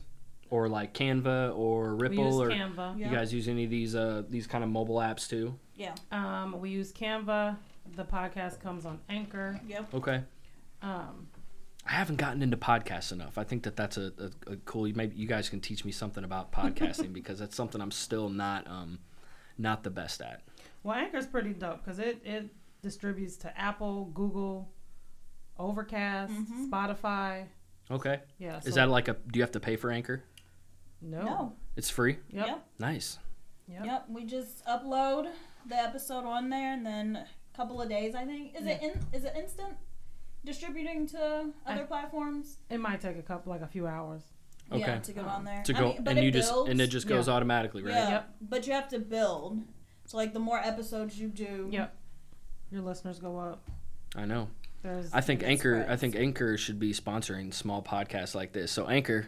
[0.50, 2.98] or like Canva or We use Ripple or Canva.
[2.98, 3.10] Yeah.
[3.10, 5.58] you guys use any of these uh, these kind of mobile apps too?
[5.80, 5.94] Yeah.
[6.12, 7.56] Um, we use Canva.
[7.96, 9.58] The podcast comes on Anchor.
[9.66, 9.94] Yep.
[9.94, 10.22] Okay.
[10.82, 11.28] Um,
[11.86, 13.38] I haven't gotten into podcasts enough.
[13.38, 14.12] I think that that's a,
[14.46, 14.90] a, a cool.
[14.94, 18.66] Maybe you guys can teach me something about podcasting because that's something I'm still not
[18.68, 18.98] um,
[19.56, 20.42] not the best at.
[20.82, 22.50] well, Anchor's pretty dope because it it
[22.82, 24.70] distributes to Apple, Google,
[25.58, 26.68] Overcast, Mhm.
[26.70, 27.46] Spotify.
[27.90, 28.20] Okay.
[28.38, 28.58] Yeah.
[28.58, 29.14] Is so- that like a?
[29.14, 30.22] Do you have to pay for Anchor?
[31.02, 31.22] no?
[31.22, 31.52] No.
[31.76, 32.18] It's free.
[32.30, 32.46] Yep.
[32.46, 32.66] Yep.
[32.78, 33.18] Nice.
[33.68, 33.84] Yep.
[33.86, 34.04] Yep.
[34.10, 35.30] We just upload
[35.68, 38.54] the episode on there, and then a couple of days, I think.
[38.58, 38.92] Is it in?
[39.12, 39.74] Is it instant
[40.44, 42.58] distributing to other I- platforms?
[42.70, 44.22] It might take a couple, like a few hours.
[44.72, 45.00] Yeah, Okay.
[45.02, 45.62] to go on there.
[45.64, 47.34] To I go mean, but and it you just and it just goes Yeah.
[47.34, 47.90] automatically, right?
[47.94, 48.34] Yeah, Yep.
[48.42, 49.58] but you have to build.
[50.06, 51.96] So like the more episodes you do, Yep.
[52.70, 53.68] Your listeners go up.
[54.14, 54.48] I know.
[54.82, 55.12] There's.
[55.12, 55.84] I think It Anchor.
[55.88, 58.70] I think Anchor should be sponsoring small podcasts like this.
[58.70, 59.26] So Anchor,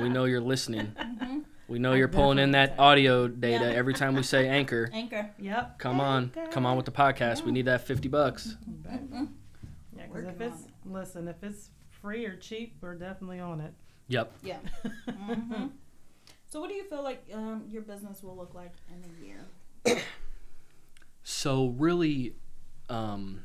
[0.00, 0.92] we know you're listening.
[0.96, 1.44] Mhm.
[1.68, 3.76] We know I you're pulling in that audio data Yeah.
[3.76, 4.88] every time we say Anchor.
[4.92, 5.30] Anchor.
[5.38, 5.78] Yep.
[5.78, 7.44] Come on, come on with the podcast.
[7.44, 8.56] We need that fifty bucks.
[8.86, 9.28] Mhm.
[9.96, 13.74] Yeah, because if it's on listen, if it's free or cheap, we're definitely on it.
[14.08, 14.32] Yep.
[14.42, 14.58] Yeah.
[15.10, 15.66] hmm
[16.48, 20.02] So what do you feel like um, your business will look like in a year?
[21.22, 22.34] So really,
[22.88, 23.42] um,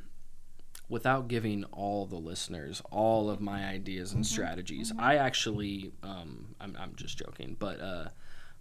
[0.94, 6.78] without giving all the listeners all of my ideas and strategies, I actually, um, I'm,
[6.80, 8.10] I'm just joking, but uh,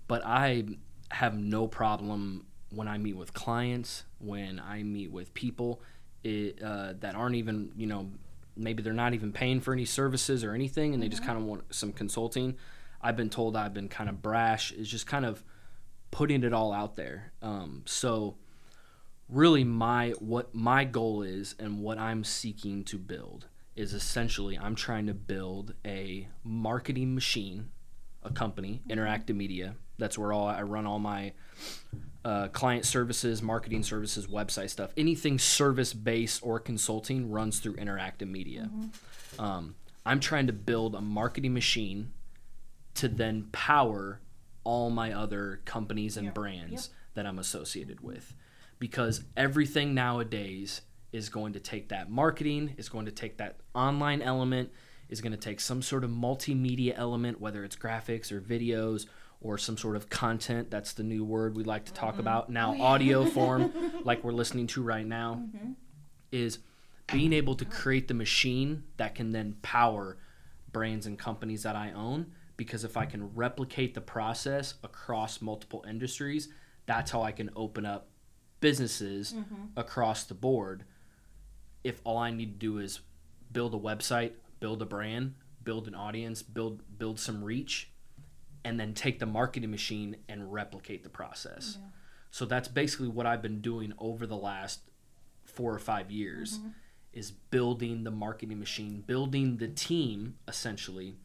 [0.08, 0.64] but I
[1.10, 5.82] have no problem when I meet with clients, when I meet with people
[6.24, 8.10] it, uh, that aren't even, you know,
[8.56, 11.44] maybe they're not even paying for any services or anything, and they just kind of
[11.44, 12.56] want some consulting.
[13.02, 14.72] I've been told I've been kind of brash.
[14.72, 15.44] Is just kind of
[16.10, 17.32] putting it all out there.
[17.42, 18.36] Um, so
[19.32, 24.74] really my what my goal is and what I'm seeking to build is essentially I'm
[24.74, 27.70] trying to build a marketing machine,
[28.22, 29.74] a company, Interactive Media.
[29.98, 31.32] That's where all I run all my
[32.24, 34.92] uh, client services, marketing services, website stuff.
[34.96, 38.70] Anything service based or consulting runs through Interactive Media.
[39.38, 42.12] Um, I'm trying to build a marketing machine
[42.94, 44.20] to then power
[44.64, 46.34] all my other companies and Yep.
[46.34, 48.34] brands that I'm associated with.
[48.82, 50.80] Because everything nowadays
[51.12, 54.70] is going to take that marketing, is going to take that online element,
[55.08, 59.06] is going to take some sort of multimedia element, whether it's graphics or videos
[59.40, 60.68] or some sort of content.
[60.68, 62.22] That's the new word we like to talk mm-hmm.
[62.22, 65.74] about now, oh, audio form, like we're listening to right now, mm-hmm.
[66.32, 66.58] is
[67.06, 67.70] being able to oh.
[67.70, 70.18] create the machine that can then power
[70.72, 72.32] brands and companies that I own.
[72.56, 76.48] Because if I can replicate the process across multiple industries,
[76.86, 78.08] that's how I can open up
[78.62, 79.64] businesses mm-hmm.
[79.76, 80.84] across the board.
[81.84, 83.00] If all I need to do is
[83.52, 87.90] build a website, build a brand, build an audience, build build some reach,
[88.64, 91.76] and then take the marketing machine and replicate the process.
[92.30, 94.80] So that's basically what I've been doing over the last
[95.44, 96.68] four or five years mm-hmm.
[97.12, 101.16] is building the marketing machine, building the team essentially,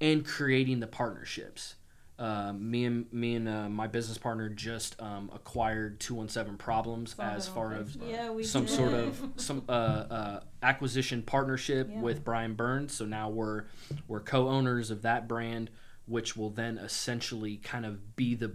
[0.00, 1.76] and creating the partnerships.
[2.18, 6.56] Uh, me and me and uh, my business partner just um, acquired two one seven
[6.56, 8.74] problems Saw as far as Yeah, some did.
[8.74, 12.00] sort of some uh, uh, acquisition partnership Yeah.
[12.00, 12.94] with Brian Burns.
[12.94, 13.64] So now we're
[14.06, 15.70] we're co-owners of that brand,
[16.06, 18.52] which will then essentially kind of be the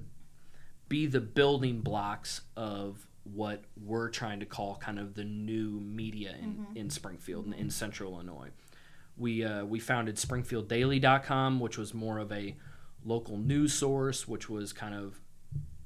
[0.87, 6.33] be the building blocks of what we're trying to call kind of the new media
[6.41, 8.49] in, in Springfield and in Central Illinois.
[9.17, 12.55] We uh, we founded SpringfieldDaily.com, which was more of a
[13.05, 15.19] local news source, which was kind of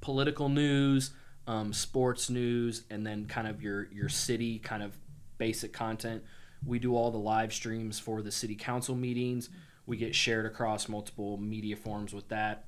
[0.02, 1.12] political news,
[1.48, 4.98] um, sports news, and then kind of your your city kind of
[5.38, 6.24] basic content.
[6.66, 9.50] We do all the live streams for the city council meetings.
[9.86, 12.66] We get shared across multiple media forms with that.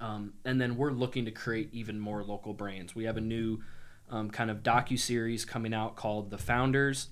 [0.00, 2.94] Um, and then we're looking to create even more local brands.
[2.94, 3.60] We have a new
[4.10, 7.08] um, kind of docu series coming out called The Founders,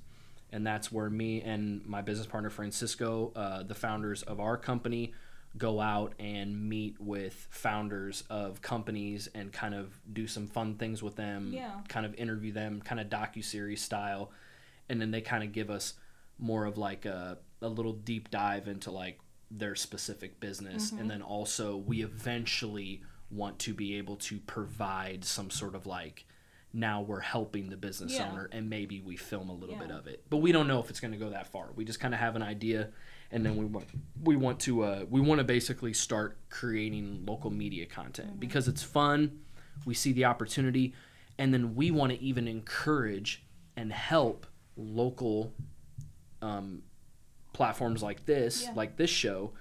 [0.50, 5.12] and that's where me and my business partner Francisco, uh, the founders of our company,
[5.57, 11.03] go out and meet with founders of companies and kind of do some fun things
[11.03, 11.53] with them.
[11.53, 11.71] Yeah.
[11.88, 14.33] Kind of interview them, kind of docu series style,
[14.88, 15.95] and then they kind of give us
[16.38, 21.09] more of like a, a little deep dive into like their specific business and mm-hmm.
[21.09, 26.25] then also we eventually want to be able to provide some sort of like
[26.73, 28.31] now we're helping the business Yeah.
[28.31, 30.90] owner and maybe we film a little bit of it but we don't know if
[30.90, 32.90] it's going to go that far we just kind of have an idea
[33.30, 33.87] and then we want
[34.22, 38.82] we want to uh, we want to basically start creating local media content because it's
[38.82, 39.40] fun
[39.84, 40.94] we see the opportunity
[41.38, 43.42] and then we want to even encourage
[43.76, 45.52] and help local
[46.42, 46.82] um,
[47.52, 48.72] platforms like this Yeah.
[48.74, 49.52] like this show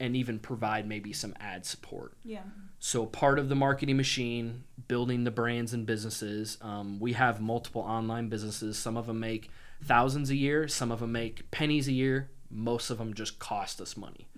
[0.00, 2.42] and even provide maybe some ad support Yeah.
[2.80, 6.58] so part of the marketing machine, building the brands and businesses.
[6.60, 8.76] Um, we have multiple online businesses.
[8.76, 9.48] Some of them make
[9.84, 10.66] thousands a year.
[10.66, 12.30] Some of them make pennies a year.
[12.52, 14.28] Most of them just cost us money,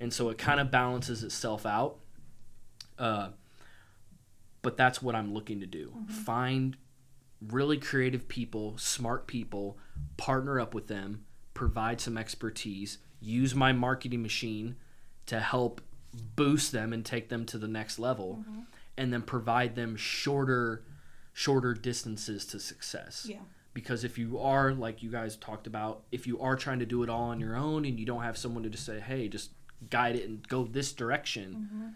[0.00, 1.96] and so it kind of balances itself out.
[2.98, 3.28] Uh,
[4.62, 5.92] but that's what I'm looking to do.
[6.08, 6.76] Find
[7.40, 9.78] really creative people, smart people,
[10.16, 14.76] partner up with them, provide some expertise, use my marketing machine
[15.26, 15.80] to help
[16.36, 18.44] boost them and take them to the next level
[18.96, 20.84] and then provide them shorter
[21.32, 23.38] shorter distances to success Yeah.
[23.74, 27.02] Because if you are like you guys talked about if you are trying to do
[27.02, 29.50] it all on your own and you don't have someone to just say hey just
[29.90, 31.88] guide it and go this direction mm-hmm.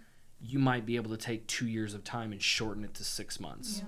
[0.43, 3.41] you might be able to take two years of time and shorten it to six
[3.41, 3.83] months.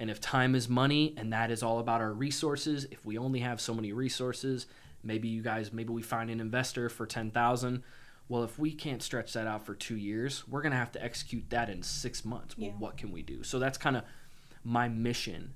[0.00, 3.40] And if time is money and that is all about our resources if we only
[3.40, 4.66] have so many resources
[5.02, 7.82] maybe you guys maybe we find an investor for 10000
[8.28, 11.02] well if we can't stretch that out for two years we're going to have to
[11.02, 12.56] execute that in six months.
[12.58, 12.74] Well Yeah.
[12.74, 13.42] what can we do?
[13.42, 14.04] So that's kind of
[14.62, 15.54] my mission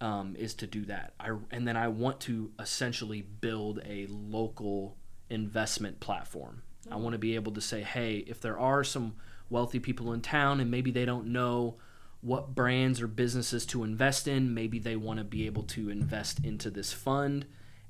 [0.00, 1.14] um, is to do that.
[1.18, 4.96] I and then I want to essentially build a local
[5.30, 6.62] investment platform.
[6.90, 9.14] I want to be able to say, hey, if there are some
[9.50, 11.76] wealthy people in town and maybe they don't know
[12.20, 16.44] what brands or businesses to invest in, maybe they want to be able to invest
[16.44, 17.46] into this fund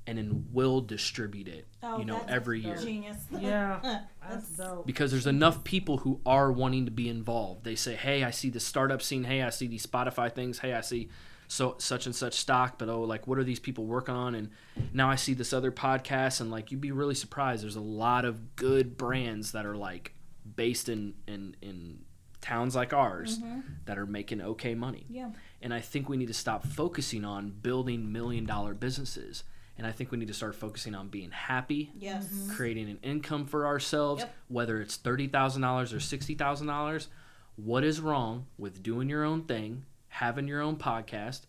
[0.07, 3.17] and then we'll distribute it, Oh, you know, that's every year Genius.
[3.39, 4.87] Yeah, that's dope.
[4.87, 7.65] because there's enough people who are wanting to be involved.
[7.65, 9.25] They say, "Hey, I see the startup scene.
[9.25, 10.59] Hey, I see these Spotify things.
[10.59, 11.09] Hey, I see
[11.47, 14.49] so such and such stock, but oh, like what are these people working on?" And
[14.93, 17.63] now I see this other podcast, and like you'd be really surprised.
[17.63, 20.13] There's a lot of good brands that are like
[20.55, 21.99] based in in in
[22.41, 23.59] towns like ours mm-hmm.
[23.85, 25.05] that are making okay money.
[25.09, 25.31] Yeah.
[25.61, 29.43] And I think we need to stop focusing on building million dollar businesses.
[29.77, 32.25] And I think we need to start focusing on being happy, Yes.
[32.25, 32.55] Mm-hmm.
[32.55, 34.35] creating an income for ourselves, Yep.
[34.47, 37.09] whether it's thirty thousand dollars or sixty thousand dollars.
[37.57, 39.85] What is wrong with doing your own thing,
[40.19, 41.41] having your own podcast,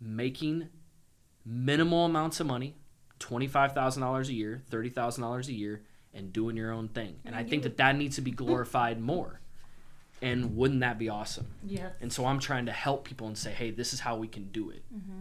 [0.00, 0.68] making
[1.44, 2.74] minimal amounts of money,
[3.18, 5.82] twenty five thousand dollars a year, thirty thousand dollars a year,
[6.14, 7.16] and doing your own thing?
[7.24, 9.40] And I think that that needs to be glorified more.
[10.20, 11.46] And wouldn't that be awesome?
[11.62, 11.90] Yeah.
[12.00, 14.48] And so I'm trying to help people and say, hey, this is how we can
[14.50, 14.82] do it.
[14.92, 15.20] Mm-hmm.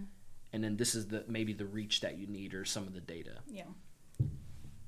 [0.54, 3.02] And then this is the maybe the reach that you need or some of the
[3.02, 3.40] data.
[3.48, 3.64] Yeah.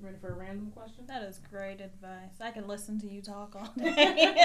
[0.01, 1.03] Ready for a random question?
[1.07, 2.39] That is great advice.
[2.39, 4.39] I can listen to you talk all day.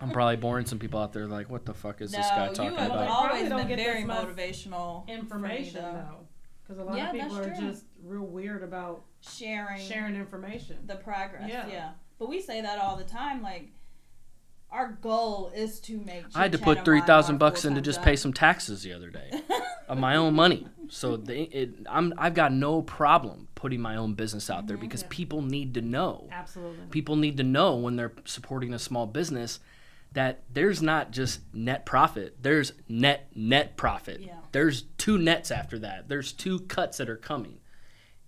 [0.00, 2.54] I'm probably boring some people out there like, what the fuck is this guy no,
[2.54, 3.06] talking you have about?
[3.06, 5.04] Probably always don't been get very much motivational.
[5.04, 5.92] for me, Information though.
[5.92, 6.16] though,
[6.62, 7.68] because a lot Yeah, of people are true.
[7.68, 10.78] just real weird about Sharing, sharing information.
[10.86, 11.46] the progress.
[11.46, 11.66] Yeah.
[11.68, 11.90] Yeah.
[12.18, 13.42] But we say that all the time.
[13.42, 13.68] Like,
[14.70, 16.22] our goal is to make.
[16.22, 16.30] Sure.
[16.36, 18.04] I had to put and three Wine thousand our bucks in to just job.
[18.06, 19.30] pay some taxes the other day
[19.88, 20.66] of my own money.
[20.88, 25.02] So the, it, I'm I've got no problem putting my own business out there because
[25.02, 25.08] Yeah.
[25.10, 26.26] people need to know.
[26.32, 26.86] Absolutely.
[26.90, 29.60] People need to know when they're supporting a small business
[30.14, 32.38] that there's not just net profit.
[32.42, 34.22] There's net net profit.
[34.22, 34.36] Yeah.
[34.52, 36.08] There's two nets after that.
[36.08, 37.58] There's two cuts that are coming.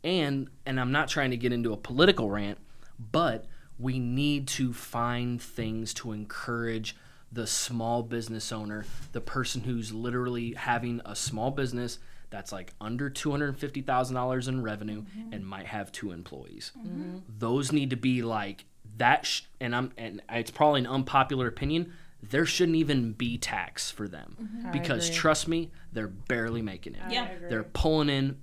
[0.04, 2.58] And and I'm not trying to get into a political rant,
[2.98, 3.46] but
[3.78, 6.94] we need to find things to encourage
[7.32, 11.98] the small business owner, the person who's literally having a small business
[12.32, 15.32] that's like under $250,000 in revenue mm-hmm.
[15.32, 16.72] and might have two employees.
[16.76, 16.88] Mm-hmm.
[17.02, 17.18] Mm-hmm.
[17.38, 18.64] Those need to be like
[18.96, 21.92] that sh- and I'm and it's probably an unpopular opinion,
[22.22, 24.64] there shouldn't even be tax for them.
[24.66, 27.02] I Because trust me, they're barely making it.
[27.10, 27.28] Yeah.
[27.48, 28.38] They're pulling in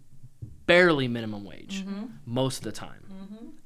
[0.65, 2.05] barely minimum wage Mm-hmm.
[2.25, 3.05] most of the time.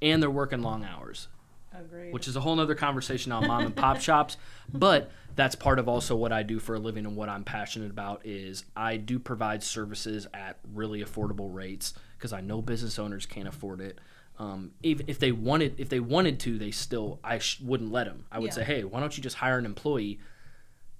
[0.01, 1.29] And they're working long hours,
[1.73, 2.11] Agreed.
[2.13, 4.35] which is a whole nother conversation on mom and pop shops.
[4.73, 7.89] But that's part of also what I do for a living and what I'm passionate
[7.91, 13.25] about is I do provide services at really affordable rates because I know business owners
[13.25, 13.99] can't afford it.
[14.39, 18.05] Um, even if they wanted, if they wanted to, they still I sh- wouldn't let
[18.05, 18.25] them.
[18.31, 18.53] I would Yeah.
[18.55, 20.19] say, hey, why don't you just hire an employee,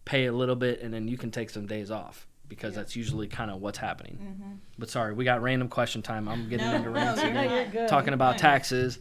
[0.06, 3.28] pay a little bit, and then you can take some days off because that's usually
[3.28, 4.60] kind of what's happening.
[4.78, 6.28] But sorry, we got random question time.
[6.28, 7.56] I'm getting No, into no, rants you're again, not.
[7.56, 7.88] You're good.
[7.90, 9.00] talking about taxes.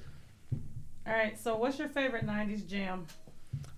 [1.06, 1.38] All right.
[1.38, 3.06] So, what's your favorite '90s jam?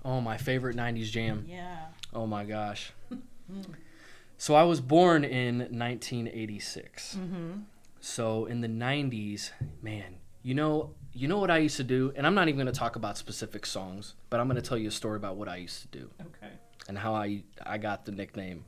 [0.04, 1.44] Oh, my favorite '90s jam.
[1.48, 1.86] Yeah.
[2.12, 2.92] Oh my gosh.
[4.36, 7.16] so I was born in 1986.
[7.16, 7.50] Mm-hmm.
[8.00, 9.50] So in the 90s,
[9.82, 12.72] man, you know, you know what I used to do, and I'm not even going
[12.72, 15.48] to talk about specific songs, but I'm going to tell you a story about what
[15.48, 16.52] I used to do Okay.
[16.88, 18.64] and how I I got the nickname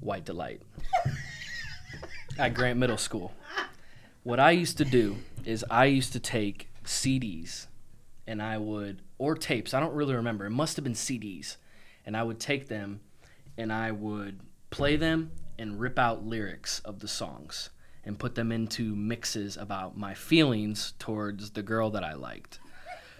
[0.00, 0.62] White Delight
[2.38, 3.32] at Grant Middle School.
[4.24, 7.66] What I used to do is I used to take CDs
[8.26, 10.46] and I would or tapes, I don't really remember.
[10.46, 11.56] It must have been CDs.
[12.04, 13.00] And I would take them
[13.56, 17.70] and I would play them and rip out lyrics of the songs
[18.04, 22.60] and put them into mixes about my feelings towards the girl that I liked.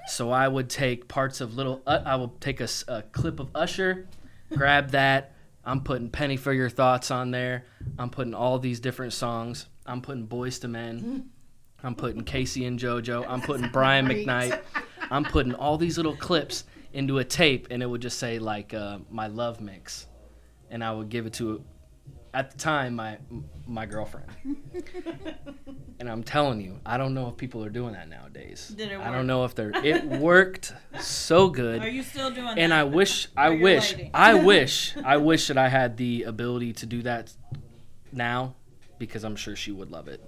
[0.07, 1.83] So I would take parts of little.
[1.85, 2.69] Uh, I would take a
[3.11, 4.07] clip of Usher,
[4.55, 5.33] grab that.
[5.65, 7.65] I'm putting Penny for Your Thoughts on there.
[7.99, 9.67] I'm putting all these different songs.
[9.85, 11.31] I'm putting Boyz II Men.
[11.83, 13.27] I'm putting K-Ci and JoJo.
[13.29, 14.61] I'm putting Brian McKnight.
[15.11, 18.75] I'm putting all these little clips into a tape, and it would just say like
[18.75, 20.07] uh, my love mix,
[20.71, 21.63] and I would give it to
[22.35, 23.19] at the time my
[23.67, 24.29] my girlfriend.
[25.99, 28.69] And I'm telling you, I don't know if people are doing that nowadays.
[28.77, 29.73] Did it I don't know if they're.
[29.75, 31.81] It worked so good.
[31.81, 32.59] Are you still doing that?
[32.59, 33.95] and I wish, I wish.
[34.13, 37.33] I wish, I wish that I had the ability to do that
[38.13, 38.57] now,
[38.99, 40.23] because I'm sure she would love it.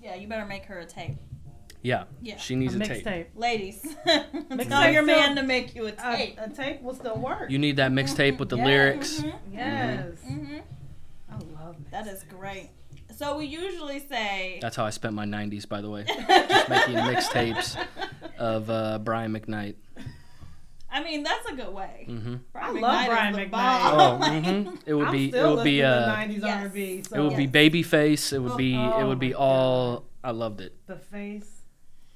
[0.00, 1.16] Yeah, you better make her a tape.
[1.82, 2.36] Yeah, Yeah.
[2.38, 3.04] she needs a, tape.
[3.04, 3.26] mixtape.
[3.34, 6.38] Ladies, Mixtape tell your still- man to make you a A, tape.
[6.38, 7.50] a tape will still work.
[7.50, 8.64] You need that mixtape with the Yeah.
[8.64, 9.20] lyrics.
[9.20, 10.04] Mhm, yes.
[10.30, 10.62] mhm.
[11.30, 12.70] I love That is great.
[13.16, 14.58] So we usually say.
[14.62, 16.04] That's how I spent my 90s, by the way.
[16.28, 17.76] Just making mixtapes
[18.38, 19.74] of uh, Brian McKnight.
[20.90, 22.04] I mean, that's a good way.
[22.06, 23.50] hmm Brian I love McKnight is Brian the McKnight.
[23.50, 24.22] bomb.
[24.22, 26.62] Oh, hmm It would I'm be, it would be, listening to uh, 90s Yes.
[26.62, 27.02] R&B.
[27.08, 27.52] So it would be Yes.
[27.86, 28.32] Babyface.
[28.32, 30.04] It would be, it Oh would be my all.
[30.24, 30.72] I loved it.
[30.86, 31.51] the face.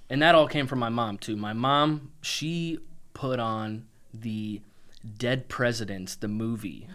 [0.08, 1.36] And that all came from my mom too.
[1.36, 2.78] My mom, she
[3.14, 4.60] put on the
[5.18, 6.88] Dead Presidents, the movie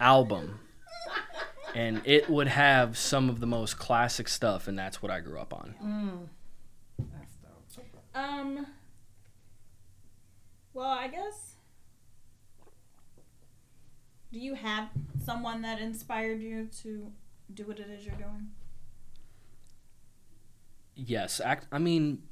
[0.00, 0.60] album,
[1.74, 5.38] and it would have some of the most classic stuff, and that's what I grew
[5.38, 5.74] up on.
[5.82, 7.06] Mm.
[7.12, 7.34] That's
[7.74, 7.86] dope.
[8.14, 8.66] Um.
[10.72, 11.52] Well, I guess.
[14.32, 14.88] Do you have
[15.24, 17.12] someone that inspired you to
[17.52, 18.48] do what it is you're doing?
[20.96, 21.66] Yes, act.
[21.70, 22.22] I mean,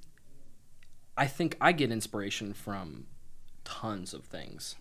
[1.17, 3.07] I think I get inspiration from
[3.65, 4.77] tons of things.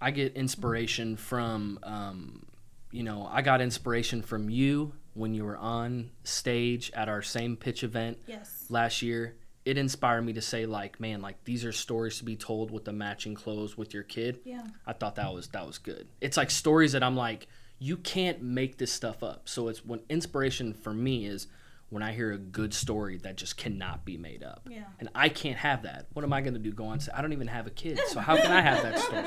[0.00, 2.46] I get inspiration from, um,
[2.90, 7.56] you know, I got inspiration from you when you were on stage at our same
[7.56, 8.66] pitch event Yes.
[8.68, 12.36] last year it inspired me to say like man like these are stories to be
[12.36, 14.62] told with the matching clothes with your kid Yeah.
[14.86, 17.48] i thought that was that was good it's like stories that i'm like
[17.80, 21.48] you can't make this stuff up so it's when inspiration for me is
[21.90, 24.68] when i hear a good story that just cannot be made up.
[24.70, 24.84] Yeah.
[25.00, 26.06] and i can't have that.
[26.12, 27.98] What am i going to do go on say i don't even have a kid
[28.08, 29.24] so how can i have that story?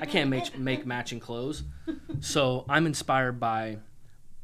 [0.00, 1.64] I can't make make matching clothes.
[2.20, 3.78] So i'm inspired by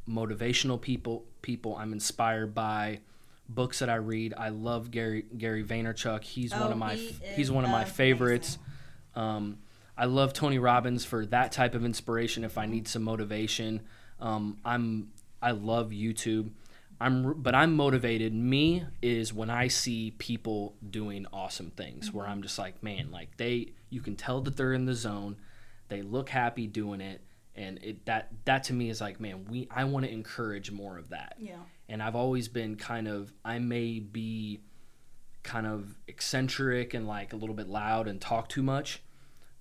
[0.08, 1.76] motivational people people.
[1.76, 3.00] I'm inspired by
[3.48, 4.34] books that i read.
[4.36, 6.22] I love gary gary vaynerchuk.
[6.24, 7.94] He's one Oh, of my he he's one of my amazing.
[7.94, 8.58] favorites.
[9.14, 9.58] Um,
[9.96, 13.82] i love tony robbins for that type of inspiration if i need some motivation.
[14.20, 15.10] Um, i'm
[15.42, 16.50] i love youtube
[17.00, 18.32] i'm but i'm motivated.
[18.34, 23.36] Me is when i see people doing awesome things where i'm just like man like
[23.36, 25.36] they you can tell that they're in the zone.
[25.88, 27.20] They look happy doing it.
[27.54, 30.98] And it that that to me is like man we i want to encourage more
[30.98, 31.36] of that.
[31.38, 31.56] Yeah.
[31.88, 34.60] and i've always been kind of i may be
[35.44, 39.02] kind of eccentric and like a little bit loud and talk too much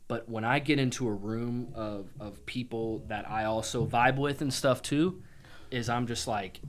[0.07, 4.41] but when i get into a room of of people that i also vibe with
[4.41, 5.21] and stuff too
[5.69, 6.61] is i'm just like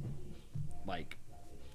[0.86, 1.16] like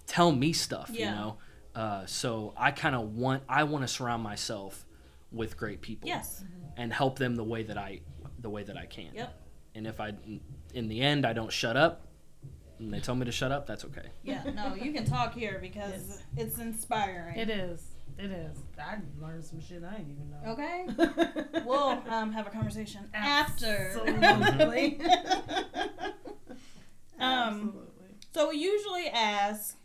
[0.07, 1.10] tell me stuff Yeah.
[1.10, 1.38] you know
[1.76, 4.86] uh, so i kind of want i want to surround myself
[5.32, 6.43] with great people Yes.
[6.78, 8.01] and help them the way that I
[8.39, 9.10] the way that I can.
[9.14, 9.38] Yep.
[9.76, 10.14] And if I
[10.74, 12.07] in the end I don't shut up
[12.80, 14.07] and they tell me to shut up, that's okay.
[14.24, 14.43] Yeah.
[14.55, 16.24] No, you can talk here because Yes.
[16.38, 17.38] it's inspiring.
[17.38, 17.84] It is.
[18.18, 18.57] It is.
[18.82, 20.53] I learned some shit I didn't even know.
[20.53, 21.64] Okay.
[21.66, 23.91] We'll um, have a conversation after.
[23.93, 24.99] Absolutely.
[27.20, 27.20] um.
[27.20, 27.82] Absolutely.
[28.34, 29.76] So we usually ask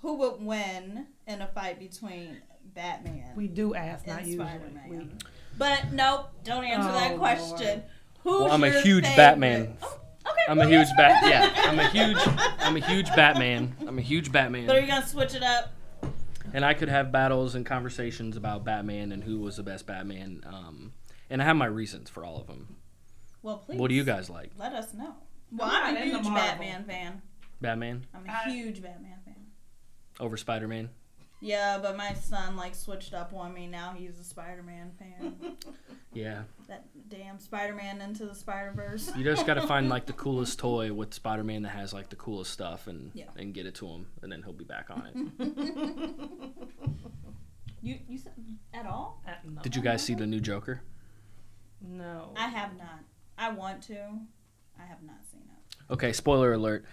[0.00, 2.38] who would win in a fight between
[2.74, 3.32] Batman.
[3.36, 4.46] We do ask, not And usually.
[4.46, 4.88] Spider-Man.
[4.90, 5.10] We,
[5.58, 7.82] but nope, don't answer that Oh, question.
[8.22, 9.16] Who's Well, I'm a huge favorite?
[9.16, 9.76] Batman.
[9.82, 10.40] Oh, okay.
[10.48, 12.18] I'm a huge that's bat yeah, I'm a huge
[12.60, 13.74] I'm a huge Batman.
[13.86, 14.66] I'm a huge Batman.
[14.66, 15.72] But are you gonna switch it up?
[16.54, 20.42] And I could have battles and conversations about Batman and who was the best Batman.
[20.46, 20.92] Um,
[21.28, 22.76] and I have my reasons for all of them.
[23.42, 23.78] Well, please.
[23.78, 24.52] What do you guys like?
[24.58, 25.14] Let us know.
[25.52, 27.22] Well, I'm I'm, a huge Batman fan.
[27.60, 29.34] Batman I'm a I- huge Batman fan.
[30.20, 30.90] over Spider-Man?
[31.40, 33.68] Yeah, but my son like switched up on me.
[33.68, 35.34] Now he's a Spider-Man fan.
[36.14, 36.44] Yeah.
[36.68, 39.12] that damn Spider-Man into the Spider-Verse.
[39.14, 42.16] You just got to find like the coolest toy with Spider-Man that has like the
[42.16, 43.26] coolest stuff and Yeah.
[43.36, 45.06] and get it to him and then he'll be back on
[45.38, 46.50] it.
[47.82, 48.32] you you said
[48.74, 49.22] at all?
[49.28, 49.60] Uh, no.
[49.62, 50.80] Did you guys see the new Joker?
[51.80, 52.30] No.
[52.36, 53.00] I have not.
[53.36, 53.96] I want to.
[54.80, 55.92] I have not seen it.
[55.92, 56.84] Okay, spoiler alert.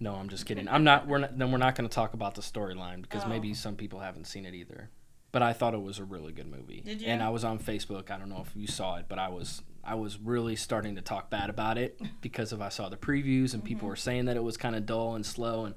[0.00, 0.68] No, I'm just kidding.
[0.68, 1.06] I'm not.
[1.06, 1.38] We're not.
[1.38, 3.28] Then we're not going to talk about the storyline because Oh.
[3.28, 4.90] maybe some people haven't seen it either.
[5.30, 6.82] But I thought it was a really good movie.
[6.84, 7.08] Did you?
[7.08, 8.10] And I was on Facebook.
[8.10, 9.62] I don't know if you saw it, but I was.
[9.84, 13.52] I was really starting to talk bad about it because of I saw the previews
[13.54, 13.66] and Mm-hmm.
[13.68, 15.74] people were saying that it was kind of dull and slow and.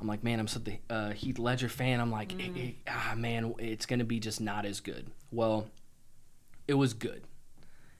[0.00, 2.00] I'm like, man, I'm such a uh, Heath Ledger fan.
[2.00, 2.56] I'm like, Mm.
[2.56, 5.10] it- it- ah, man, it's gonna be just not as good.
[5.30, 5.66] Well,
[6.66, 7.24] it was good.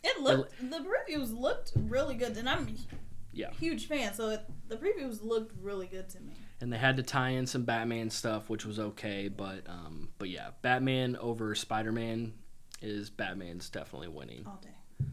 [0.03, 2.74] It looked the previews looked really good, and I'm
[3.33, 3.51] Yeah.
[3.59, 4.12] huge fan.
[4.14, 6.35] So it, the previews looked really good to me.
[6.61, 9.28] and they had to tie in some Batman stuff, which was okay.
[9.28, 12.35] But um, but yeah, Batman over Spider Man
[12.83, 14.45] is Batman's definitely winning.
[14.47, 15.09] All day.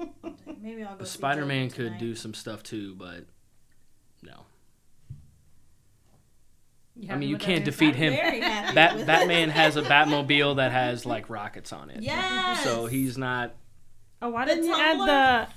[0.00, 0.54] All day.
[0.60, 1.04] Maybe I'll go.
[1.04, 3.24] see Spider Man could do some stuff too, but
[4.22, 4.46] no.
[7.08, 8.12] I mean, you can't defeat him.
[8.74, 12.02] Bat- Batman has a Batmobile that has like rockets on it.
[12.08, 12.64] Yes.
[12.64, 13.54] So he's not.
[14.20, 15.48] Oh, why didn't you add the?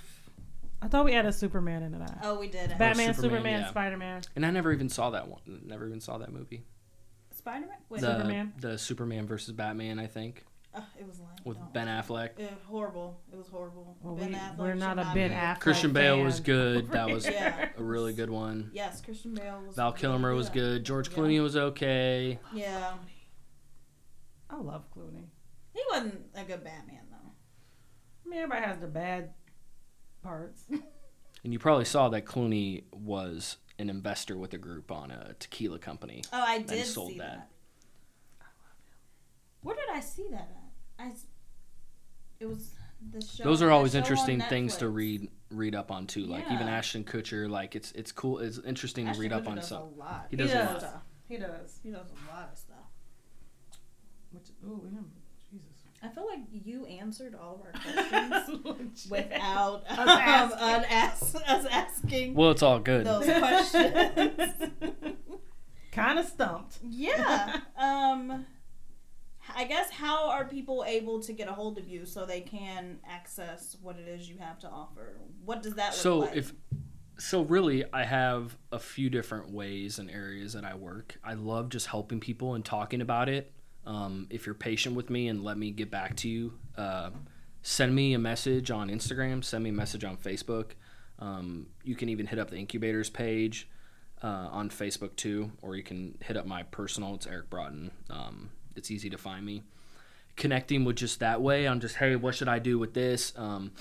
[0.82, 2.20] I thought we added Superman into that.
[2.24, 2.70] Oh, we did.
[2.78, 3.70] Batman, Superman, Superman, yeah.
[3.70, 4.22] Spider Man.
[4.36, 5.42] And I never even saw that one.
[5.66, 6.64] Never even saw that movie.
[7.32, 7.78] Spider Man.
[7.90, 8.54] The, Superman?
[8.60, 11.28] The Superman versus Batman, I think, Oh, it was lame.
[11.44, 11.66] with No.
[11.74, 12.30] Ben Affleck.
[12.40, 13.20] Uh, horrible.
[13.32, 13.98] It was horrible.
[14.02, 15.60] Well, ben we, Affleck we're not a Ben be- Affleck.
[15.60, 16.92] Christian Bale was good.
[16.92, 17.70] That was Yeah.
[17.78, 18.72] a really good one.
[18.74, 19.76] Yes, Christian Bale was.
[19.76, 20.84] Val really Kilmer was good.
[20.86, 21.16] George Yeah.
[21.18, 22.40] Clooney was okay.
[22.54, 22.94] Yeah.
[24.50, 25.26] I love Clooney.
[25.74, 27.32] He wasn't a good Batman though.
[28.26, 29.34] I mean, everybody has their bad
[30.22, 30.64] parts.
[31.44, 35.80] And you probably saw that Clooney was an investor with a group on a tequila
[35.80, 36.24] company.
[36.32, 37.50] Oh, I did sold see that.
[38.40, 38.48] that.
[39.62, 40.50] Where did I see that
[41.00, 41.06] at?
[41.06, 41.12] I.
[42.40, 42.74] It was
[43.12, 43.44] the show.
[43.44, 46.26] Those are always interesting things to read read up on too.
[46.26, 48.40] Like even Ashton Kutcher, like it's it's cool.
[48.40, 49.82] It's interesting to Ashton read up on some.
[49.82, 50.28] A lot.
[50.30, 51.04] He does a lot.
[51.28, 51.80] He does.
[51.82, 52.78] He does a lot of stuff.
[54.32, 54.82] Which, ooh.
[56.04, 57.72] I feel like you answered all of our
[58.50, 61.42] questions without Us um, asking.
[61.42, 63.06] us, us asking Well, it's all good.
[63.06, 64.54] those questions.
[65.92, 66.80] kind of stumped.
[66.88, 67.60] yeah.
[67.78, 68.46] Um.
[69.54, 73.00] I guess how are people able to get a hold of you so they can
[73.10, 75.18] access what it is you have to offer?
[75.44, 76.36] What does that look so like?
[76.38, 76.54] if
[77.18, 81.70] so really i have a few different ways and areas that i work i love
[81.70, 83.52] just helping people and talking about it
[83.86, 87.10] um, if you're patient with me and let me get back to you uh,
[87.62, 90.72] send me a message on instagram send me a message on facebook.
[91.20, 93.70] Um, you can even hit up the incubators page
[94.24, 97.92] uh, on facebook too or you can hit up my personal it's eric broughton.
[98.10, 99.64] Um, it's easy to find me.
[100.38, 103.34] Connecting with just that way on just hey what should i do with this?
[103.36, 103.72] Um,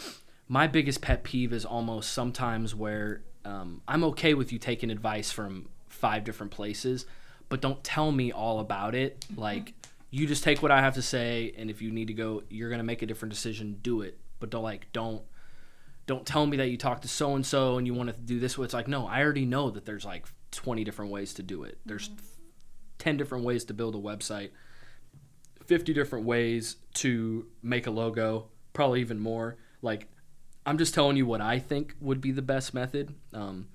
[0.49, 5.31] my biggest pet peeve is almost sometimes where um, I'm okay with you taking advice
[5.31, 7.07] from five different places,
[7.49, 9.25] but don't tell me all about it.
[9.37, 9.75] Like,
[10.11, 12.71] you just take what I have to say, and if you need to go, you're
[12.71, 13.79] gonna make a different decision.
[13.81, 15.23] Do it, but don't like don't
[16.07, 18.41] don't tell me that you talked to so and so and you want to do
[18.41, 18.59] this.
[18.59, 21.79] It's like no, I already know that there's like 20 different ways to do it.
[21.87, 22.11] There's
[22.99, 24.51] 10 different ways to build a website,
[25.67, 29.57] 50 different ways to make a logo, probably even more.
[29.83, 30.09] Like
[30.67, 33.69] I'm just telling you what I think would be the best method, um,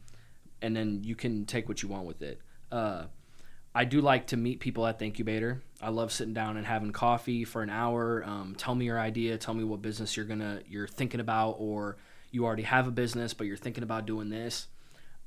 [0.61, 2.41] and then you can take what you want with it.
[2.71, 3.05] Uh,
[3.73, 5.61] I do like to meet people at the incubator.
[5.81, 8.23] I love sitting down and having coffee for an hour.
[8.25, 9.37] Um, tell me your idea.
[9.37, 11.97] Tell me what business you're gonna you're thinking about, or
[12.31, 14.67] you already have a business but you're thinking about doing this.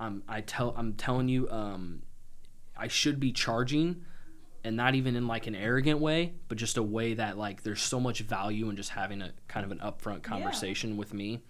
[0.01, 2.03] Um, I tell I'm telling you, um,
[2.77, 4.05] I should be charging,
[4.65, 7.83] and not even in like an arrogant way, but just a way that like there's
[7.83, 11.43] so much value in just having a kind of an upfront conversation with me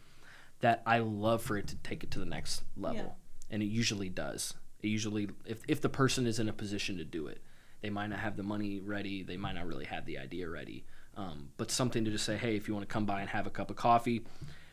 [0.61, 2.97] that I love for it to take it to the next level.
[2.97, 3.55] Yeah.
[3.55, 4.55] And it usually does.
[4.83, 7.43] It usually if if the person is in a position to do it,
[7.81, 10.85] they might not have the money ready, they might not really have the idea ready.
[11.17, 13.47] Um, but something to just say, hey, if you want to come by and have
[13.47, 14.25] a cup of coffee,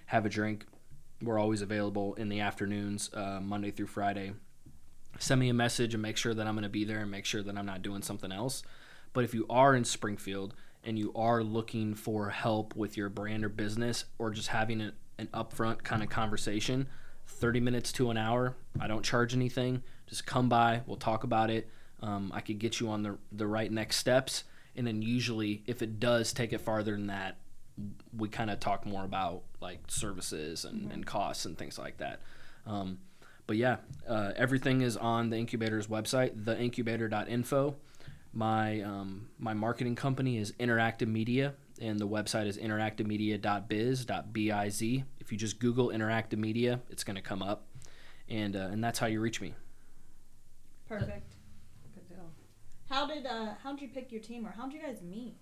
[0.08, 0.66] have a drink,
[1.22, 4.34] we're always available in the afternoons, uh, Monday through Friday.
[5.18, 7.26] Send me a message and make sure that I'm going to be there and make
[7.26, 8.64] sure that I'm not doing something else.
[9.14, 10.54] But if you are in Springfield
[10.84, 15.28] and you are looking for help with your brand or business or just having an
[15.34, 16.88] upfront kind of conversation,
[17.28, 19.84] 30 minutes to an hour, I don't charge anything.
[20.06, 21.70] Just come by, we'll talk about it.
[22.02, 24.44] Um, I could get you on the, the right next steps.
[24.76, 27.38] And then usually, if it does take it farther than that,
[28.16, 32.20] we kind of talk more about like services and, and costs and things like that.
[32.66, 33.00] Um,
[33.48, 33.78] but yeah,
[34.08, 37.76] uh, everything is on the incubator's website, theincubator.info.
[38.34, 44.82] My um, my marketing company is Interactive Media, and the website is interactivemedia.biz.biz.
[45.20, 47.66] If you just Google Interactive Media, it's going to come up,
[48.28, 49.54] and uh, and that's how you reach me.
[50.90, 51.35] Perfect.
[52.96, 55.36] How did uh how did you pick your team or how did you guys meet?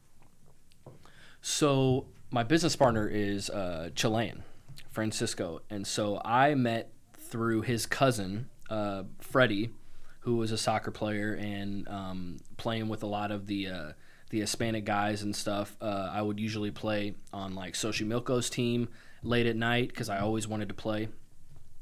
[1.39, 4.43] So my business partner is uh, Chilean,
[4.89, 9.69] Francisco, and so I met through his cousin uh, Freddie,
[10.21, 13.91] who was a soccer player and um, playing with a lot of the uh,
[14.31, 15.77] the Hispanic guys and stuff.
[15.79, 18.89] Uh, I would usually play on like Xochimilco's team
[19.21, 21.07] late at night because I always wanted to play,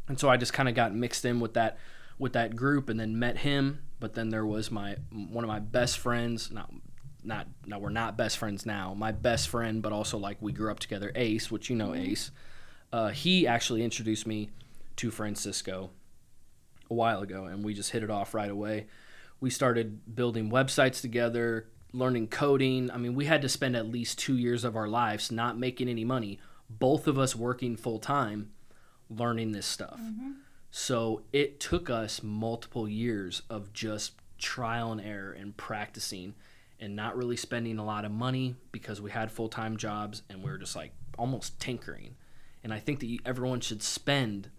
[0.10, 1.78] and so I just kind of got mixed in with that
[2.18, 3.82] with that group, and then met him.
[4.00, 6.72] But then there was my one of my best friends, not
[7.24, 8.94] not now we're not best friends now.
[8.94, 12.32] My best friend, but also like we grew up together, Ace, which you know Ace.
[12.92, 14.50] Uh, he actually introduced me
[14.98, 15.92] to Francisco
[16.90, 18.88] a while ago, and we just hit it off right away.
[19.40, 22.92] We started building websites together, learning coding.
[22.92, 25.88] I mean, we had to spend at least two years of our lives not making
[25.88, 26.40] any money,
[26.70, 28.52] both of us working full time,
[29.10, 30.00] learning this stuff.
[30.72, 36.34] So it took us multiple years of just trial and error and practicing
[36.80, 40.42] and not really spending a lot of money because we had full time jobs and
[40.42, 42.16] we were just like almost tinkering.
[42.64, 44.50] And I think that you, everyone should spend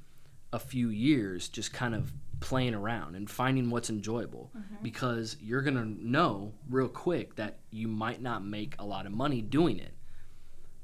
[0.53, 4.83] a few years just kind of playing around and finding what's enjoyable mm-hmm.
[4.83, 9.13] because you're going to know real quick that you might not make a lot of
[9.13, 9.95] money doing it.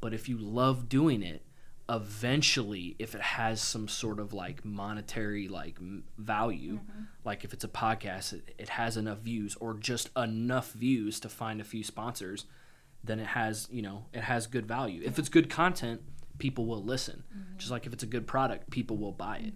[0.00, 1.42] But if you love doing it,
[1.88, 5.78] eventually if it has some sort of like monetary like
[6.18, 6.78] value
[7.24, 11.30] like if it's a podcast it, it has enough views or just enough views to
[11.30, 12.44] find a few sponsors
[13.04, 15.02] then it has you know it has good value.
[15.04, 16.02] If it's good content
[16.38, 17.24] people will listen.
[17.56, 19.54] Just like if it's a good product people will buy it.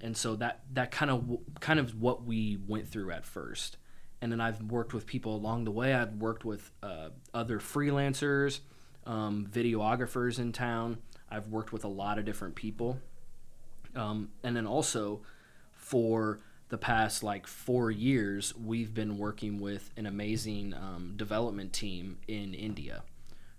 [0.00, 3.76] And so that that kind of kind of what we went through at first.
[4.20, 5.94] And then i've worked with people along the way.
[5.94, 8.60] I've worked with uh, other freelancers
[9.04, 10.98] um, videographers in town
[11.32, 12.98] i've worked with a lot of different people
[13.94, 15.20] um, and then also
[15.72, 22.18] for the past like four years we've been working with an amazing um, development team
[22.28, 23.02] in india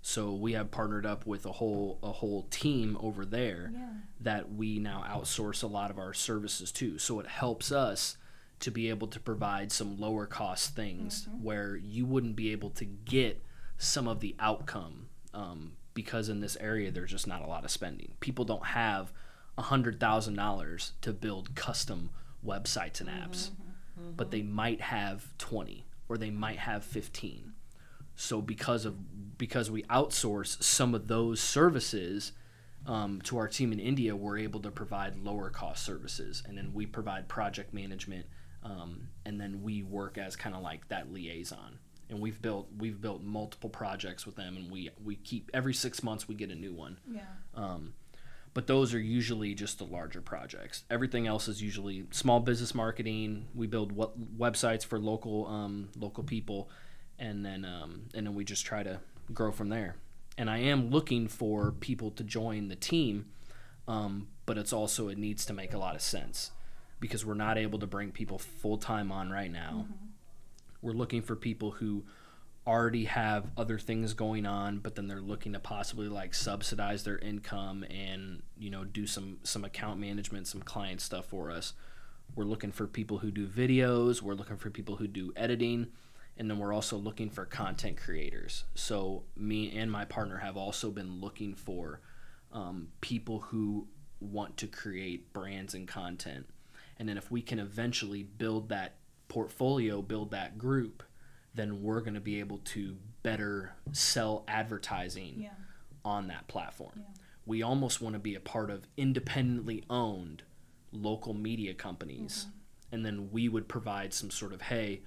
[0.02, 3.88] so we have partnered up with a whole a whole team over there Yeah.
[4.20, 6.98] that we now outsource a lot of our services to.
[6.98, 8.18] So it helps us
[8.60, 12.84] to be able to provide some lower cost things where you wouldn't be able to
[12.84, 13.42] get
[13.78, 17.72] some of the outcome um, because in this area there's just not a lot of
[17.72, 18.14] spending.
[18.20, 19.12] People don't have
[19.58, 22.10] a hundred thousand dollars to build custom
[22.46, 23.52] websites and apps,
[24.18, 27.54] but they might have twenty or they might have fifteen
[28.16, 32.34] so because of because we outsource some of those services
[32.86, 36.72] um, to our team in India, we're able to provide lower cost services, and then
[36.74, 38.26] we provide project management,
[38.62, 41.80] um, and then we work as kind of like that liaison.
[42.10, 46.04] And we've built we've built multiple projects with them, and we we keep every six
[46.04, 47.00] months we get a new one.
[47.10, 47.22] Yeah.
[47.56, 47.94] Um,
[48.54, 50.84] but those are usually just the larger projects.
[50.90, 53.48] Everything else is usually small business marketing.
[53.56, 56.70] We build what websites for local um, local people,
[57.18, 59.00] and then um, and then we just try to
[59.34, 59.96] grow from there.
[60.38, 63.28] And I am looking for people to join the team,
[63.88, 66.52] um, but it's also it needs to make a lot of sense
[67.00, 69.88] because we're not able to bring people full time on right now.
[70.84, 72.04] We're looking for people who
[72.68, 77.18] already have other things going on but then they're looking to possibly like subsidize their
[77.18, 81.74] income and you know do some some account management some client stuff for us.
[82.36, 85.88] We're looking for people who do videos we're looking for people who do editing
[86.38, 88.64] and then we're also looking for content creators.
[88.76, 92.02] So me and my partner have also been looking for
[92.52, 93.88] um, people who
[94.20, 96.48] want to create brands and content.
[96.98, 98.96] And then if we can eventually build that
[99.34, 101.02] portfolio build that group
[101.56, 105.50] then we're going to be able to better sell advertising Yeah.
[106.04, 106.94] on that platform.
[106.98, 107.04] Yeah.
[107.46, 110.44] We almost want to be a part of independently owned
[110.92, 112.96] local media companies, mm-hmm.
[112.96, 115.02] and then we would provide some sort of hey,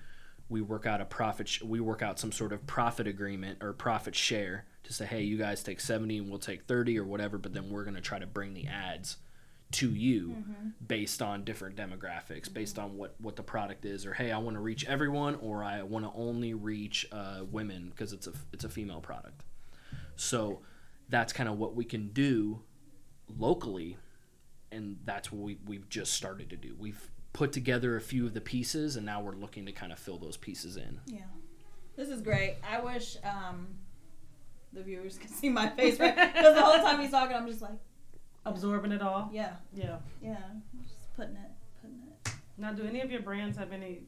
[0.48, 3.72] we work out a profit, sh- we work out some sort of profit agreement or
[3.72, 7.38] profit share to say hey, you guys take seventy and we'll take thirty or whatever,
[7.38, 9.16] but then we're going to try to bring the ads
[9.72, 10.44] to you
[10.86, 14.56] based on different demographics based on what what the product is or hey i want
[14.56, 18.64] to reach everyone or i want to only reach uh, women because it's a it's
[18.64, 19.42] a female product.
[20.16, 20.60] So
[21.08, 22.60] that's kind of what we can do
[23.38, 23.96] locally
[24.72, 26.74] and that's what we, we've just started to do.
[26.78, 29.98] We've put together a few of the pieces and now we're looking to kind of
[29.98, 31.00] fill those pieces in.
[31.06, 31.20] Yeah.
[31.96, 32.56] This is great.
[32.68, 33.68] I wish um,
[34.72, 37.62] the viewers could see my face right because the whole time he's talking, I'm just
[37.62, 37.78] like,
[38.46, 39.28] Absorbing it all.
[39.32, 39.98] yeah, Yeah.
[40.22, 40.36] yeah,
[40.82, 41.50] just putting it,
[41.82, 42.32] putting it.
[42.58, 44.00] Now, do any of your brands have any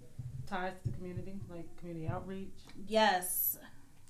[0.47, 2.49] ties to the community, like community outreach?
[2.87, 3.59] Yes.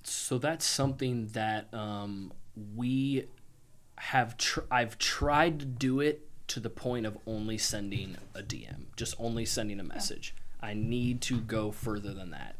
[0.03, 2.31] so that's something that um,
[2.75, 3.25] we
[3.97, 8.85] have tr- I've tried to do it to the point of only sending a DM,
[8.95, 10.33] just only sending a message.
[10.61, 12.55] I need to go further than that.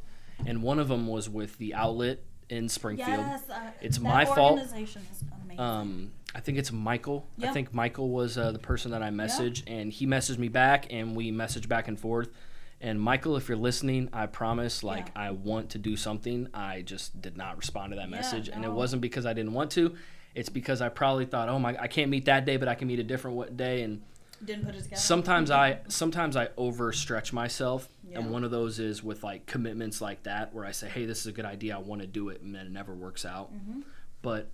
[0.45, 3.09] And one of them was with the outlet in Springfield.
[3.19, 3.49] Yes.
[3.49, 4.59] Uh, It's that my fault.
[4.59, 5.59] Is amazing.
[5.59, 7.27] Um, I think it's Michael.
[7.41, 10.87] I think Michael was uh, the person that I messaged, and he messaged me back,
[10.91, 12.29] and we messaged back and forth.
[12.81, 15.23] And Michael, if you're listening, I promise, like Yeah.
[15.23, 16.47] I want to do something.
[16.53, 19.53] I just did not respond to that Yeah, message, and it wasn't because I didn't
[19.53, 19.95] want to.
[20.35, 22.87] It's because I probably thought, oh my, I can't meet that day, but I can
[22.87, 23.81] meet a different day.
[23.81, 24.03] And
[24.45, 25.01] Didn't put it together.
[25.01, 28.19] sometimes I, sometimes I overstretch myself, Yeah.
[28.19, 31.21] and one of those is with like commitments like that, where I say, hey, this
[31.21, 33.51] is a good idea, I want to do it, and then it never works out
[33.53, 33.81] Mm-hmm.
[34.21, 34.51] but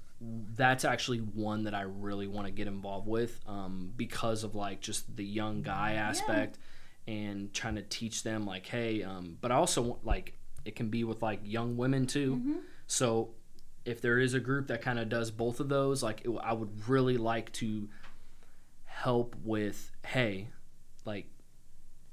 [0.55, 4.81] that's actually one that I really want to get involved with um, because of like
[4.81, 6.57] just the young guy aspect
[7.07, 11.03] and trying to teach them like hey um, but I also like it can be
[11.03, 12.59] with like young women too Mm-hmm.
[12.87, 13.29] so
[13.85, 16.53] if there is a group that kind of does both of those, like it, I
[16.53, 17.87] would really like to
[18.85, 20.49] help with hey,
[21.05, 21.27] like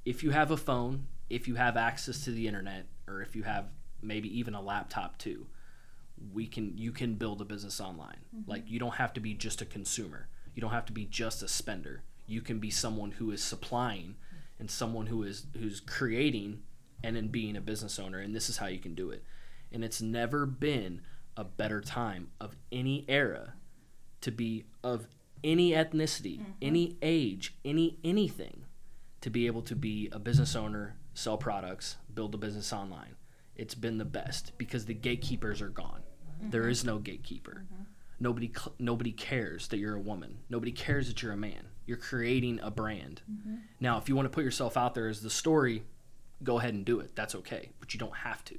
[0.04, 3.42] if you have a phone, if you have access to the internet, or if you
[3.44, 3.66] have
[4.02, 5.46] maybe even a laptop too,
[6.32, 8.18] we can you can build a business online.
[8.34, 8.50] Mm-hmm.
[8.50, 10.28] Like you don't have to be just a consumer.
[10.54, 12.02] You don't have to be just a spender.
[12.26, 14.60] You can be someone who is supplying mm-hmm.
[14.60, 16.62] and someone who is who's creating
[17.02, 19.24] and then being a business owner and this is how you can do it.
[19.72, 21.00] And it's never been
[21.36, 23.54] a better time of any era
[24.20, 25.06] to be of
[25.42, 26.52] any ethnicity, mm-hmm.
[26.60, 28.64] any age, any anything
[29.22, 33.16] to be able to be a business owner, sell products, build a business online.
[33.54, 36.02] It's been the best because the gatekeepers are gone.
[36.51, 36.70] There mm-hmm.
[36.70, 37.64] is no gatekeeper.
[37.64, 37.82] Mm-hmm.
[38.20, 40.38] Nobody cl- nobody cares that you're a woman.
[40.49, 41.66] Nobody cares that you're a man.
[41.86, 43.22] You're creating a brand.
[43.30, 43.57] Mm-hmm.
[43.80, 45.82] Now, if you want to put yourself out there as the story,
[46.43, 47.16] go ahead and do it.
[47.16, 48.59] That's okay, but you don't have to.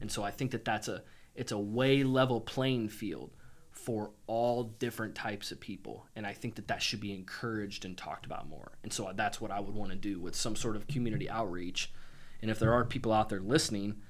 [0.00, 1.02] And so I think that that's a
[1.34, 3.30] it's a way level playing field
[3.70, 7.96] for all different types of people and I think that that should be encouraged and
[7.96, 8.72] talked about more.
[8.82, 11.92] And so that's what I would want to do with some sort of community outreach.
[12.42, 14.02] And if there are people out there listening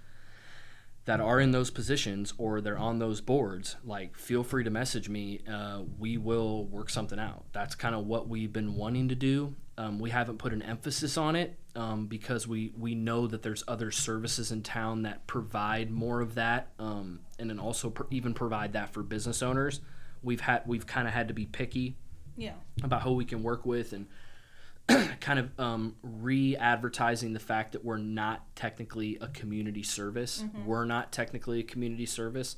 [1.11, 5.09] that are in those positions or they're on those boards, like feel free to message
[5.09, 5.41] me.
[5.53, 7.43] Uh, we will work something out.
[7.53, 9.57] That's kind of what we've been wanting to do.
[9.77, 13.65] Um, we haven't put an emphasis on it um, because we we know that there's
[13.67, 18.33] other services in town that provide more of that, um, and then also pr- even
[18.33, 19.81] provide that for business owners.
[20.23, 21.97] We've had we've kind of had to be picky
[22.37, 22.53] Yeah.
[22.85, 24.07] about who we can work with and
[25.21, 30.45] kind of um, re-advertising the fact that we're not technically a community service.
[30.65, 32.57] We're not technically a community service,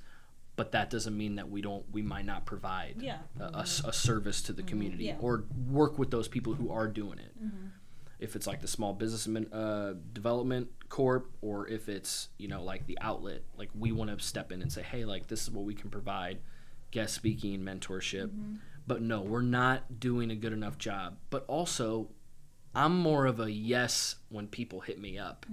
[0.56, 1.84] but that doesn't mean that we don't.
[1.92, 3.18] We might not provide Yeah.
[3.40, 5.16] a, a a service to the community Yeah.
[5.20, 7.34] or work with those people who are doing it.
[8.18, 12.86] If it's like the small business uh, development corp, or if it's you know like
[12.86, 15.64] the outlet, like we want to step in and say, hey, like this is what
[15.64, 16.38] we can provide,
[16.92, 18.30] guest speaking, mentorship.
[18.86, 21.16] But no, we're not doing a good enough job.
[21.30, 22.08] But also,
[22.74, 25.46] I'm more of a yes when people hit me up.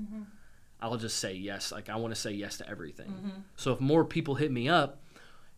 [0.81, 1.71] I'll just say yes.
[1.71, 3.43] Like I want to say yes to everything.
[3.55, 5.01] So if more people hit me up,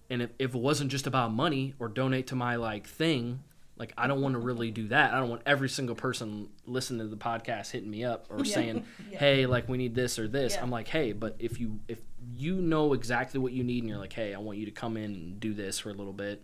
[0.10, 3.44] and if, if it wasn't just about money or donate to my like thing,
[3.78, 5.14] like I don't want to really do that.
[5.14, 8.54] I don't want every single person listening to the podcast hitting me up or Yeah.
[8.54, 9.20] saying, Yeah.
[9.20, 10.64] "Hey, like we need this or this." Yeah.
[10.64, 12.00] I'm like, "Hey, but if you if
[12.36, 14.98] you know exactly what you need and you're like, "Hey, I want you to come
[14.98, 16.42] in and do this for a little bit."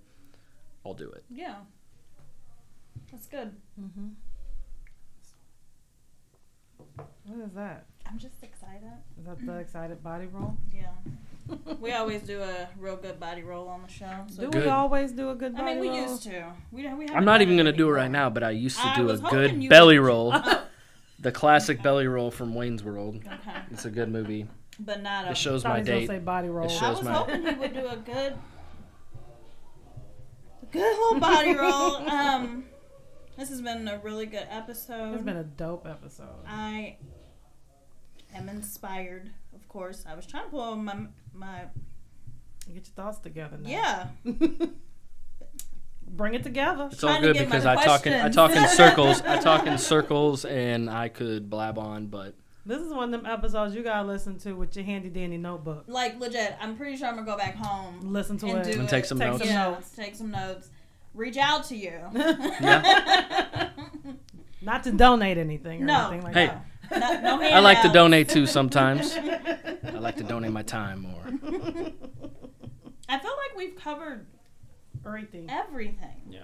[0.86, 1.26] I'll do it.
[1.30, 1.56] Yeah.
[3.12, 3.54] That's good.
[3.80, 4.08] Mm-hmm.
[7.26, 7.86] What is that?
[8.10, 8.92] I'm just excited.
[9.20, 10.56] Is that the excited body roll?
[10.74, 10.88] Yeah.
[11.80, 14.26] we always do a real good body roll on the show.
[14.30, 14.64] So Do Good.
[14.64, 15.72] we always do a good body roll?
[15.72, 16.10] I mean, we roll?
[16.10, 16.54] used to.
[16.72, 18.86] We, don't- we I'm haven't even gonna do it right now, but I used to
[18.88, 20.06] I do a good belly would.
[20.08, 20.34] roll,
[21.20, 23.18] the classic belly roll from Wayne's World.
[23.26, 23.58] Okay.
[23.72, 24.48] It's a good movie.
[24.80, 25.32] But not a.
[25.32, 26.08] It shows my he was gonna date.
[26.08, 26.66] say body roll.
[26.68, 28.34] It shows I was my- hoping he would do a good,
[30.62, 31.96] a good little body roll.
[32.10, 32.66] Um,
[33.38, 35.14] this has been a really good episode.
[35.16, 36.44] It's been a dope episode.
[36.48, 36.98] I
[38.36, 40.06] am inspired, of course.
[40.10, 40.96] I was trying to pull my
[41.34, 41.64] my
[42.68, 43.70] Get your thoughts together now.
[43.70, 44.08] yeah.
[46.10, 46.90] Bring it together.
[46.92, 49.22] It's all Trying to good because I talk in I talk in circles.
[49.22, 52.34] I talk in circles, and I could blab on, but
[52.66, 55.84] This is one of them episodes you gotta listen to with your handy dandy notebook.
[55.88, 58.64] Like legit, I'm pretty sure I'm gonna go back home Listen to and it.
[58.72, 58.90] do And it.
[58.90, 59.40] take some Take notes.
[59.44, 59.90] some yeah, notes.
[59.92, 60.70] take some notes.
[61.18, 62.00] Reach out to you.
[64.62, 66.08] Not to donate anything or No.
[66.12, 66.52] anything like Hey.
[66.90, 67.24] that.
[67.24, 69.16] no, no I like to donate too sometimes.
[69.18, 71.24] I like to donate my time more.
[73.10, 74.28] I feel like we've covered
[75.06, 75.50] Everything.
[75.50, 76.22] everything.
[76.30, 76.40] Yeah.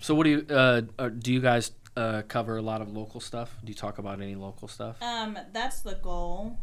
[0.00, 1.32] So, what do you uh, uh, do?
[1.32, 3.56] You guys uh, cover a lot of local stuff?
[3.64, 5.00] Do you talk about any local stuff?
[5.02, 6.58] Um, that's the goal.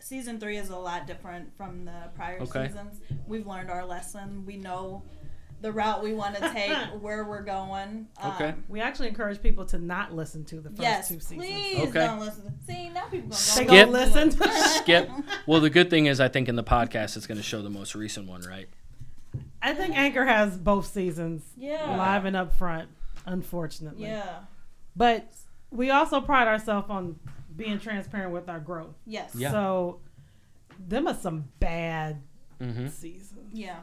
[0.00, 2.68] Season three is a lot different from the prior Okay.
[2.68, 3.00] seasons.
[3.26, 4.44] We've learned our lesson.
[4.46, 5.02] We know
[5.62, 8.08] the route we want to take, where we're going.
[8.24, 8.48] Okay.
[8.50, 11.38] Um, We actually encourage people to not listen to the first yes, two seasons.
[11.38, 11.92] please Okay.
[12.06, 12.52] don't listen.
[12.66, 13.68] See, now people gonna They go Skip.
[13.68, 14.30] gonna listen.
[14.82, 15.10] Skip.
[15.46, 17.70] Well, the good thing is, I think in the podcast, it's going to show the
[17.70, 18.68] most recent one, right?
[19.62, 21.96] I think Anchor has both seasons Yeah.
[21.96, 22.88] live and up front,
[23.24, 24.04] unfortunately.
[24.04, 24.40] Yeah.
[24.94, 25.32] But
[25.70, 27.18] we also pride ourselves on
[27.56, 28.94] being transparent with our growth.
[29.06, 29.34] Yes.
[29.34, 29.50] Yeah.
[29.50, 30.00] So
[30.86, 32.20] them are some bad
[32.60, 32.88] Mm-hmm.
[32.88, 33.50] seasons.
[33.52, 33.80] Yeah.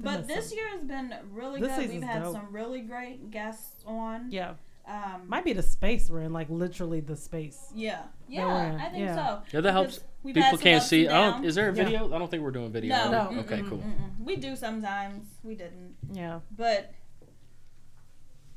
[0.00, 1.88] Them are But this some- year has been really This good.
[1.90, 2.32] We've had dope.
[2.34, 4.30] some really great guests on.
[4.30, 4.54] Yeah.
[4.86, 7.72] Um, Might be the space we're in, like literally the space.
[7.74, 8.02] yeah.
[8.28, 8.76] Yeah.
[8.80, 9.14] I think Yeah.
[9.14, 9.42] so.
[9.52, 10.00] Yeah, that helps.
[10.22, 11.08] We've People can't see.
[11.08, 11.44] I don't.
[11.44, 11.84] Is there a Yeah.
[11.84, 12.14] video?
[12.14, 12.94] I don't think we're doing video.
[12.94, 13.30] No.
[13.30, 13.40] No.
[13.40, 13.62] Okay.
[13.62, 13.78] Cool.
[13.78, 14.24] mm-mm.
[14.24, 15.26] We do sometimes.
[15.42, 15.94] We didn't.
[16.12, 16.40] Yeah.
[16.54, 16.92] But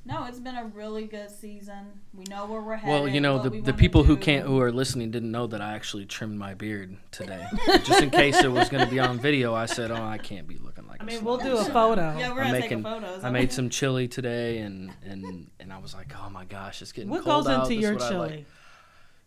[0.05, 1.99] No, it's been a really good season.
[2.13, 2.89] We know where we're headed.
[2.93, 5.73] Well, you know the the people who can't who are listening didn't know that I
[5.73, 7.45] actually trimmed my beard today.
[7.83, 10.47] Just in case it was going to be on video, I said, "Oh, I can't
[10.47, 12.15] be looking like." I a mean, we'll do a photo.
[12.19, 13.19] Yeah, we're I'm gonna making- take a photo.
[13.27, 16.91] I made some chili today, and and and I was like, "Oh my gosh, it's
[16.91, 17.63] getting What cold goes out.
[17.63, 18.45] into This is your what I like." chili?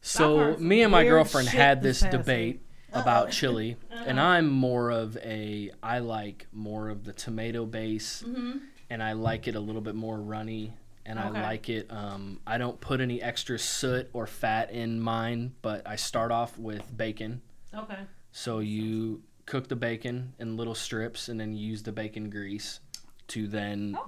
[0.03, 2.62] So me and my girlfriend had this this past debate
[2.93, 8.59] about chili, and I'm more of a I like more of the tomato base, hmm
[8.89, 10.73] and I like it a little bit more runny,
[11.07, 11.29] and Okay.
[11.39, 11.87] I like it.
[11.91, 16.59] Um, I don't put any extra suet or fat in mine, but I start off
[16.59, 17.41] with bacon.
[17.73, 17.99] Okay.
[18.33, 22.78] So you cook the bacon in little strips, and then use the bacon grease
[23.26, 23.98] to then.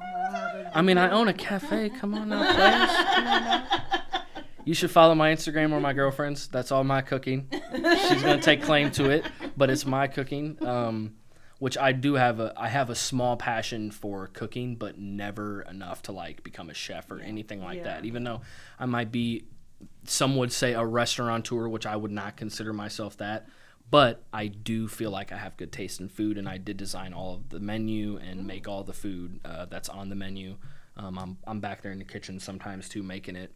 [0.72, 1.90] I mean, I own a cafe.
[1.90, 2.96] Come on now, please.
[3.14, 3.66] Come on now.
[4.64, 6.46] You should follow my Instagram or my girlfriend's.
[6.46, 7.48] That's all my cooking.
[7.72, 9.26] She's gonna take claim to it,
[9.56, 10.56] but it's my cooking.
[10.64, 11.14] Um,
[11.58, 16.02] which I do have a I have a small passion for cooking, but never enough
[16.02, 17.84] to like become a chef or anything like Yeah.
[17.84, 18.04] that.
[18.04, 18.42] Even though
[18.78, 19.46] I might be,
[20.04, 23.48] some would say a restaurateur, which I would not consider myself that.
[23.92, 27.12] But I do feel like I have good taste in food, and I did design
[27.12, 30.56] all of the menu and make all the food uh, that's on the menu.
[30.96, 33.52] Um, I'm I'm back there in the kitchen sometimes too, making it.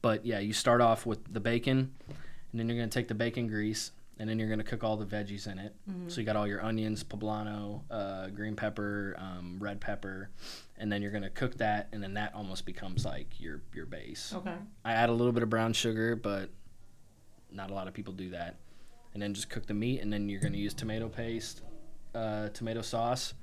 [0.00, 3.48] But yeah, you start off with the bacon, and then you're gonna take the bacon
[3.48, 5.74] grease, and then you're gonna cook all the veggies in it.
[6.06, 10.30] So you got all your onions, poblano, uh, green pepper, um, red pepper,
[10.78, 14.32] and then you're gonna cook that, and then that almost becomes like your your base.
[14.36, 14.54] Okay.
[14.84, 16.48] I add a little bit of brown sugar, but
[17.50, 18.54] not a lot of people do that.
[19.12, 21.62] And then just cook the meat, and then you're gonna use tomato paste,
[22.14, 23.34] uh, tomato sauce.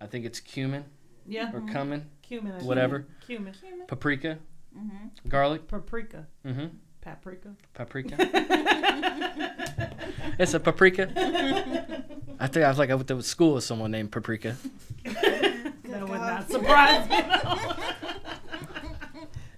[0.00, 0.84] I think it's cumin
[1.26, 1.50] Yeah.
[1.54, 2.52] or cumin, Cumin.
[2.64, 3.06] Whatever.
[3.26, 3.54] Cumin.
[3.54, 3.86] cumin.
[3.86, 4.38] Paprika,
[4.76, 5.28] Mm-hmm.
[5.28, 6.26] garlic, Paprika.
[6.44, 6.66] mm-hmm.
[7.00, 7.54] Paprika.
[7.74, 8.16] paprika.
[10.38, 11.10] It's a paprika.
[12.40, 14.56] I think I was like I went to school with someone named Paprika.
[15.04, 17.22] that would not surprise me.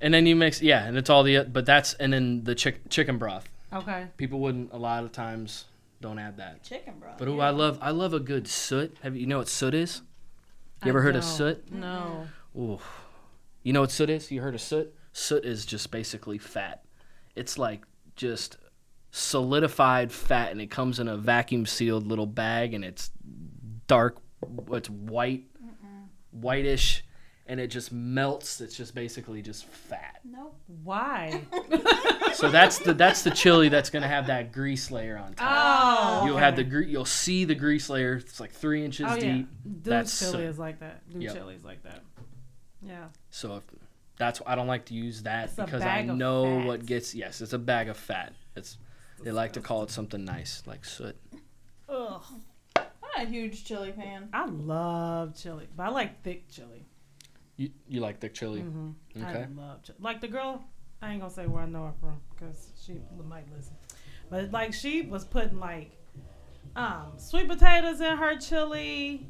[0.01, 2.91] And then you mix, yeah, and it's all the, but that's, and then the chick,
[2.91, 3.49] chicken broth.
[3.77, 4.07] Okay.
[4.17, 5.67] People wouldn't, a lot of times,
[6.01, 6.63] don't add that.
[6.63, 7.19] Chicken broth.
[7.19, 8.97] But ooh, I love, I love a good suet.
[9.03, 10.03] Have you, you know what suet is?
[10.85, 11.31] You ever I heard of don't.
[11.31, 11.73] suet?
[11.73, 12.27] No.
[12.57, 12.79] Ooh.
[13.63, 14.31] You know what suet is?
[14.31, 14.95] You heard of suet?
[15.13, 16.85] Suet is just basically fat.
[17.35, 18.59] It's like just
[19.11, 23.11] solidified fat, and it comes in a vacuum sealed little bag, and it's
[23.87, 24.19] dark.
[24.71, 25.45] It's white,
[26.31, 27.05] whitish,
[27.49, 28.61] and it just melts.
[28.61, 30.21] It's just basically just fat.
[30.25, 30.57] Nope.
[30.83, 31.43] Why?
[32.35, 36.23] So that's the that's the chili that's gonna have that grease layer on top.
[36.23, 36.27] Oh.
[36.27, 38.17] You'll have the gre- you'll see the grease layer.
[38.17, 39.21] It's like three inches Oh yeah.
[39.37, 39.49] deep.
[39.65, 40.45] Dude's That's chili suet.
[40.51, 41.09] is like that.
[41.11, 41.35] Dude Yep.
[41.35, 42.03] chili is like that.
[42.83, 43.07] Yeah.
[43.31, 43.63] So if
[44.19, 46.67] that's I don't like to use that It's because I know fat.
[46.67, 48.35] what gets yes, it's a bag of fat.
[48.55, 48.77] It's
[49.23, 51.17] they like to call it something nice like soot.
[51.89, 52.21] Ugh.
[52.77, 52.85] I'm
[53.17, 54.29] not a huge chili fan.
[54.35, 56.85] I love chili, but I like thick chili.
[57.57, 58.61] You you like thick chili?
[58.61, 59.45] hmm Okay.
[59.45, 59.99] I love chili.
[60.01, 60.65] Like the girl,
[61.01, 63.75] I ain't gonna say where I know her from because she might listen.
[64.31, 65.93] But like she was putting like
[66.75, 69.29] um sweet potatoes in her chili.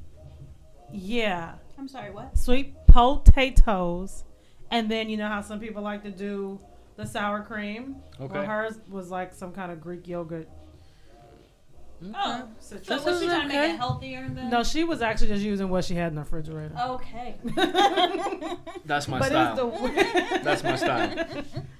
[0.92, 2.36] Yeah, I'm sorry, what?
[2.38, 4.24] sweet potatoes,
[4.70, 6.58] and then you know how some people like to do
[6.96, 7.96] the sour cream.
[8.20, 8.32] Okay.
[8.32, 10.48] Well, hers was like some kind of Greek yogurt.
[12.14, 12.48] Oh.
[12.58, 12.86] citrus.
[12.86, 14.50] So was she is trying to make it healthier then?
[14.50, 16.74] No, she was actually just using what she had in the refrigerator.
[16.78, 17.36] Okay.
[18.84, 19.72] That's my but style.
[19.84, 21.26] it's the That's my style.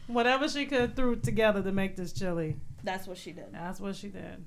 [0.07, 2.57] whatever she could threw together to make this chili.
[2.83, 3.53] That's what she did.
[3.53, 4.45] That's what she did.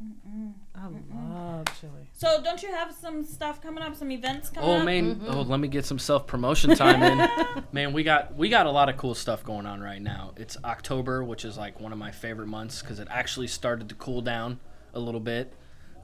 [0.00, 1.04] I love chili.
[1.12, 2.10] I love chili.
[2.12, 4.76] So don't you have some stuff coming up, some events coming up?
[4.76, 4.84] Oh up?
[4.84, 7.64] man, oh let me get some self promotion time in.
[7.72, 10.32] man, we got we got a lot of cool stuff going on right now.
[10.36, 13.94] It's October, which is like one of my favorite months because it actually started to
[13.96, 14.60] cool down
[14.94, 15.52] a little bit.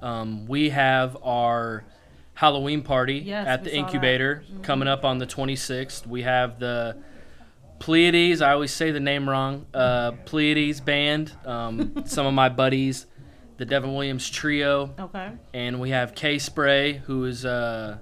[0.02, 1.84] Um, we have our
[2.34, 3.86] Halloween party Yes, at we the saw that.
[3.86, 6.04] incubator coming up on the 26th.
[6.06, 6.96] We have the
[7.78, 8.40] Pleiades.
[8.42, 9.66] I always say the name wrong.
[9.72, 11.32] Uh, Pleiades band.
[11.44, 13.06] Um, some of my buddies,
[13.56, 15.30] the Devin Williams trio Okay.
[15.52, 17.98] and we have K Spray, who is uh,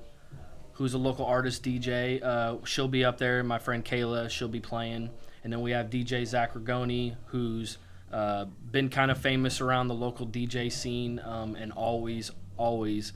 [0.72, 2.22] who's a local artist DJ.
[2.22, 3.42] Uh, she'll be up there.
[3.42, 5.10] My friend Kayla, she'll be playing,
[5.44, 7.78] and then we have DJ Zach Ragoni, who's
[8.12, 13.12] uh, been kind of famous around the local DJ scene, um, and always, always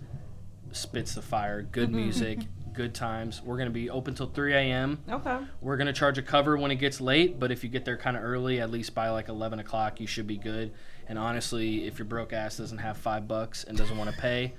[0.73, 1.63] spits the fire.
[1.63, 2.41] Good music,
[2.75, 3.41] good times.
[3.43, 4.99] We're gonna be open till 3 a.m.
[5.11, 5.39] Okay.
[5.63, 8.17] We're gonna charge a cover when it gets late, but if you get there kind
[8.17, 10.73] of early, at least by like 11 o'clock, you should be good.
[11.09, 14.55] And honestly, if your broke ass doesn't have five bucks and doesn't want to pay,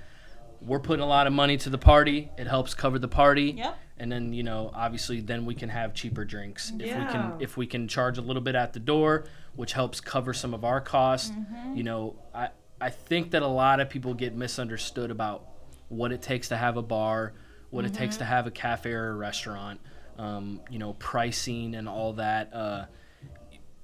[0.60, 2.30] we're putting a lot of money to the party.
[2.36, 3.54] It helps cover the party.
[3.56, 3.78] Yep.
[3.98, 7.56] And then you know, obviously, then we can have cheaper drinks if we can if
[7.56, 9.24] we can charge a little bit at the door,
[9.56, 11.32] which helps cover some of our costs.
[11.74, 12.48] You know, I
[12.80, 15.46] I think that a lot of people get misunderstood about
[15.88, 17.34] what it takes to have a bar,
[17.70, 19.80] what it takes to have a cafe or a restaurant.
[20.18, 22.52] um, you know, pricing and all that.
[22.52, 22.86] Uh,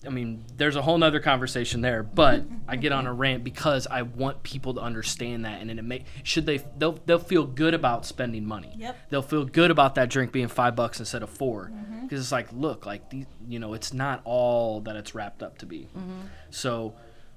[0.07, 3.87] I mean, there's a whole nother conversation there, but I get on a rant because
[3.87, 7.47] I want people to understand that, and then it may should they they'll they'll feel
[7.47, 8.75] good about spending money.
[8.77, 8.97] Yep.
[9.11, 12.03] They'll feel good about that drink being five bucks instead of four, mm-hmm.
[12.03, 15.59] because it's like, look, like these, you know, it's not all that it's wrapped up
[15.59, 15.89] to be.
[15.97, 16.21] Mm-hmm.
[16.51, 16.95] So,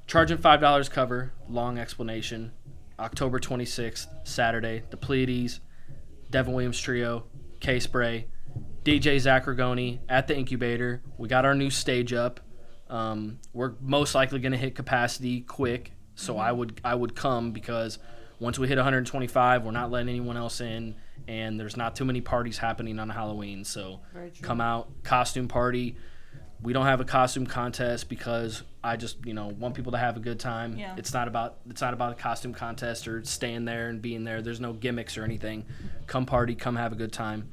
[0.07, 1.34] charging five dollars cover.
[1.49, 2.51] Long explanation.
[2.99, 5.59] October 26th, Saturday, the Pleiades,
[6.32, 7.26] Devin Williams Trio,
[7.59, 8.28] K Spray,
[8.84, 11.01] DJ Zach Ragoni at the incubator.
[11.18, 12.39] We got our new stage up.
[12.90, 17.52] Um, we're most likely going to hit capacity quick, so I would I would come
[17.52, 18.00] because
[18.40, 20.96] once we hit 125, we're not letting anyone else in,
[21.28, 23.64] and there's not too many parties happening on Halloween.
[23.66, 24.00] So
[24.42, 25.96] come out, costume party.
[26.62, 30.18] We don't have a costume contest because I just you know want people to have
[30.18, 30.78] a good time.
[30.78, 30.96] Yeah.
[30.98, 34.42] It's not about it's not about a costume contest or staying there and being there.
[34.42, 35.66] There's no gimmicks or anything.
[36.08, 37.50] Come party, come have a good time.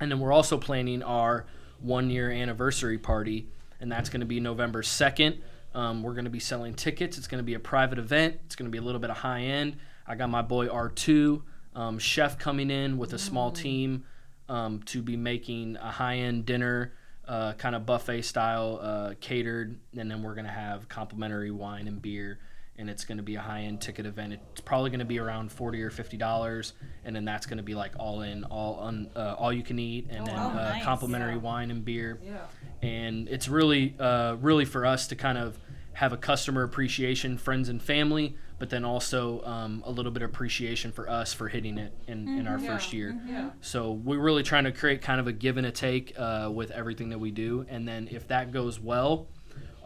[0.00, 1.46] And then we're also planning our
[1.80, 3.48] one year anniversary party,
[3.80, 5.38] and that's going to be November 2nd.
[5.74, 7.18] Um, we're going to be selling tickets.
[7.18, 8.38] It's going to be a private event.
[8.46, 9.76] It's going to be a little bit of high end.
[10.06, 11.42] I got my boy R2,
[11.74, 14.04] um, chef, coming in with a small team
[14.48, 16.92] um, to be making a high end dinner,
[17.28, 19.78] uh, kind of buffet style, uh, catered.
[19.96, 22.38] And then we're going to have complimentary wine and beer
[22.78, 24.34] and it's going to be a high-end ticket event.
[24.52, 26.74] It's probably going to be around forty or fifty dollars,
[27.04, 29.78] and then that's going to be like all in, all un, uh, all you can
[29.78, 30.50] eat, and Oh, then wow.
[30.50, 30.84] uh, Nice.
[30.84, 31.38] complimentary Yeah.
[31.38, 32.18] wine and beer.
[32.24, 32.38] Yeah.
[32.82, 35.58] And it's really, uh, really for us to kind of
[35.94, 40.28] have a customer appreciation, friends and family, but then also um, a little bit of
[40.28, 42.66] appreciation for us for hitting it in, in our Yeah.
[42.66, 43.18] first year.
[43.26, 43.50] Yeah.
[43.62, 46.70] So we're really trying to create kind of a give and a take uh, with
[46.70, 49.28] everything that we do, and then if that goes well,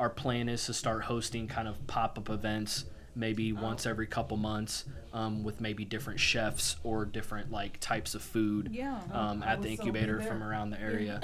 [0.01, 4.37] our plan is to start hosting kind of pop up events, maybe once every couple
[4.37, 8.71] months, um, with maybe different chefs or different like types of food.
[8.73, 8.99] Yeah.
[9.13, 11.21] Um, at the would so incubator from around the area,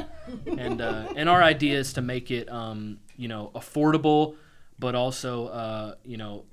[0.46, 4.36] and uh, and our idea is to make it um, you know affordable,
[4.78, 6.44] but also uh, you know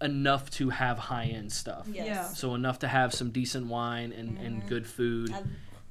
[0.00, 1.86] enough to have high end stuff.
[1.92, 2.06] Yes.
[2.06, 2.22] Yeah.
[2.28, 5.42] So enough to have some decent wine and, and good food, I-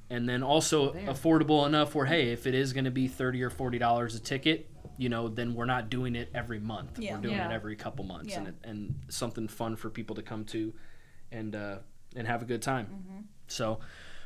[0.09, 1.07] and then also Damn.
[1.13, 4.19] affordable enough where hey, if it is going to be thirty or forty dollars a
[4.21, 6.99] ticket, you know, then we're not doing it every month.
[6.99, 7.15] Yeah.
[7.15, 7.49] We're doing Yeah.
[7.49, 8.39] it every couple months, Yeah.
[8.39, 10.73] and it, and something fun for people to come to,
[11.31, 11.77] and uh,
[12.15, 12.85] and have a good time.
[12.87, 13.21] Mm-hmm.
[13.47, 13.79] So.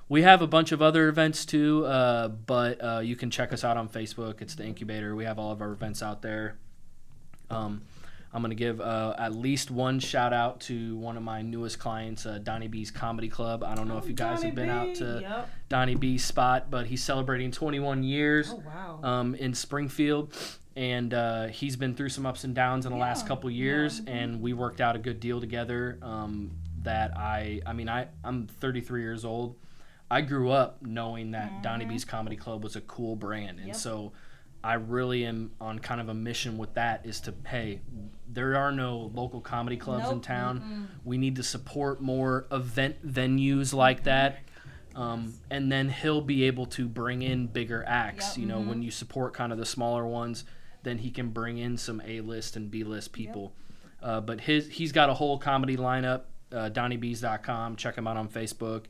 [0.10, 3.64] We have a bunch of other events too, uh, but uh, you can check us
[3.64, 4.42] out on Facebook.
[4.42, 5.16] It's the Incubator.
[5.16, 6.58] We have all of our events out there.
[7.50, 7.84] Um,
[8.34, 11.80] I'm going to give uh, at least one shout out to one of my newest
[11.80, 13.64] clients, uh, Donnie B's Comedy Club.
[13.64, 14.72] I don't know if you guys Donnie have been B.
[14.72, 15.50] out to Yep.
[15.70, 19.00] Donnie B's spot, but he's celebrating 21 years Oh wow.
[19.04, 20.34] um, in Springfield,
[20.76, 24.42] and uh, he's been through some ups and downs in the last couple years, and
[24.42, 25.98] we worked out a good deal together.
[26.02, 26.52] Um,
[26.84, 29.56] that I, I mean, I I'm 33 years old.
[30.10, 33.68] I grew up knowing that Donnie B's Comedy Club was a cool brand, and Mm-hmm.
[33.68, 33.76] Yep.
[33.76, 34.12] so
[34.64, 37.06] I really am on kind of a mission with that.
[37.06, 37.82] Is to hey,
[38.28, 40.24] there are no local comedy clubs in Nope.
[40.24, 40.88] town.
[41.04, 44.40] We need to support more event venues like that.
[44.96, 48.30] Um, and then he'll be able to bring in bigger acts.
[48.30, 48.38] Yep.
[48.42, 50.44] You know, when you support kind of the smaller ones,
[50.84, 53.54] then he can bring in some A list and B list people.
[54.02, 56.24] Uh, but his he's got a whole comedy lineup.
[56.52, 57.78] Uh, DonnieBees.com.
[57.78, 58.86] Check him out on Facebook.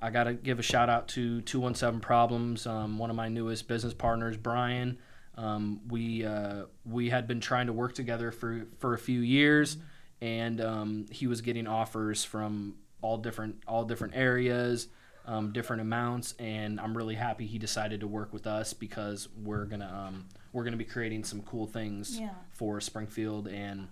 [0.00, 3.68] I got to give a shout out to 217 Problems, um, one of my newest
[3.68, 4.98] business partners, Brian.
[5.36, 9.78] Um, we uh, we had been trying to work together for, for a few years,
[10.20, 14.88] and um, he was getting offers from all different all different areas,
[15.26, 19.64] um, different amounts, and I'm really happy he decided to work with us because we're
[19.64, 20.12] gonna
[20.54, 22.30] we're gonna be creating some cool things Yeah.
[22.52, 23.88] for Springfield and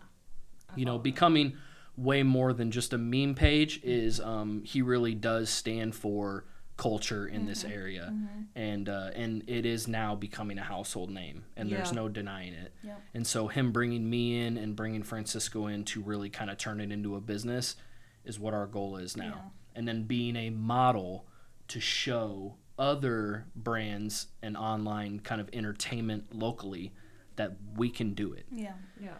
[0.76, 1.58] you know becoming
[1.98, 6.46] way more than just a meme page is um, he really does stand for
[6.78, 8.14] culture in this area.
[8.56, 12.72] And uh, and it is now becoming a household name and there's no denying it.
[12.82, 13.02] Yep.
[13.14, 16.80] and so him bringing me in and bringing francisco in to really kind of turn
[16.80, 17.76] it into a business
[18.24, 19.24] is what our goal is now.
[19.36, 19.78] Yeah.
[19.78, 21.26] and then being a model
[21.68, 26.92] to show other brands and online kind of entertainment locally
[27.36, 28.72] that we can do it Yeah.
[29.00, 29.10] Yeah.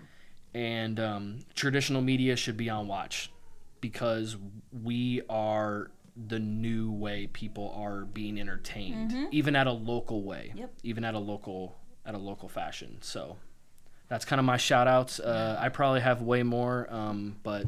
[0.55, 3.31] and um, traditional media should be on watch
[3.81, 4.37] because
[4.83, 5.91] we are
[6.29, 10.73] the new way people are being entertained even at a local way Yep.
[10.83, 13.37] even at a local at a local fashion so
[14.09, 17.65] that's kind of my shout outs uh, i probably have way more um, but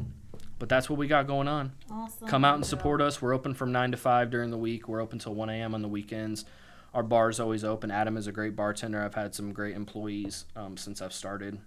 [0.59, 1.73] but that's what we got going on.
[1.91, 2.27] Awesome.
[2.27, 3.21] come out and support us.
[3.21, 4.87] We're open from 9 to 5 during the week.
[4.87, 6.45] We're open till 1 a.m on the weekends.
[6.93, 7.91] Our bar is always open.
[7.91, 9.03] Adam is a great bartender.
[9.03, 11.59] I've had some great employees um, since i've started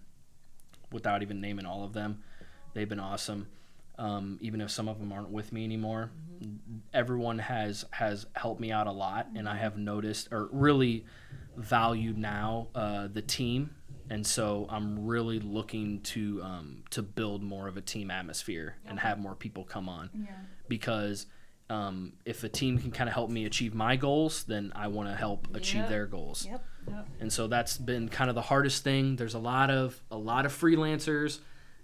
[0.91, 2.23] without even naming all of them.
[2.75, 3.49] They've been awesome.
[3.99, 6.11] Um, even if some of them aren't with me anymore,
[6.95, 11.05] everyone has has helped me out a lot, and I have noticed or really
[11.57, 13.75] valued now uh, the team,
[14.11, 18.99] and so I'm really looking to um, to build more of a team atmosphere and
[19.01, 20.31] have more people come on Yeah.
[20.69, 21.27] because
[21.71, 25.11] um, if a team can kind of help me achieve my goals, then I want
[25.11, 25.89] to help achieve Yeah.
[25.89, 26.47] their goals.
[26.47, 26.65] Yep.
[26.89, 27.09] Yep.
[27.21, 29.17] And so that's been kind of the hardest thing.
[29.17, 31.41] There's a lot of a lot of freelancers,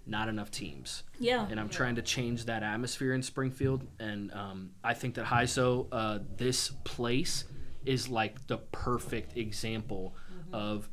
[0.07, 1.47] not enough teams, Yeah.
[1.49, 3.85] and I'm trying to change that atmosphere in Springfield.
[3.99, 7.43] And um, I think that HISO, uh, this place,
[7.85, 10.15] is like the perfect example
[10.51, 10.89] of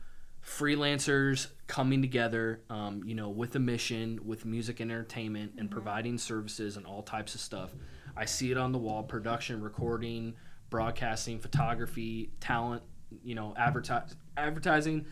[0.58, 6.18] freelancers coming together, um, you know, with a mission, with music and entertainment, and providing
[6.18, 7.70] services and all types of stuff.
[8.16, 10.34] I see it on the wall: production, recording,
[10.70, 12.82] broadcasting, photography, talent,
[13.24, 15.06] you know, advertise, advertising,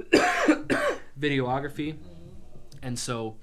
[1.18, 1.96] videography,
[2.82, 3.36] and so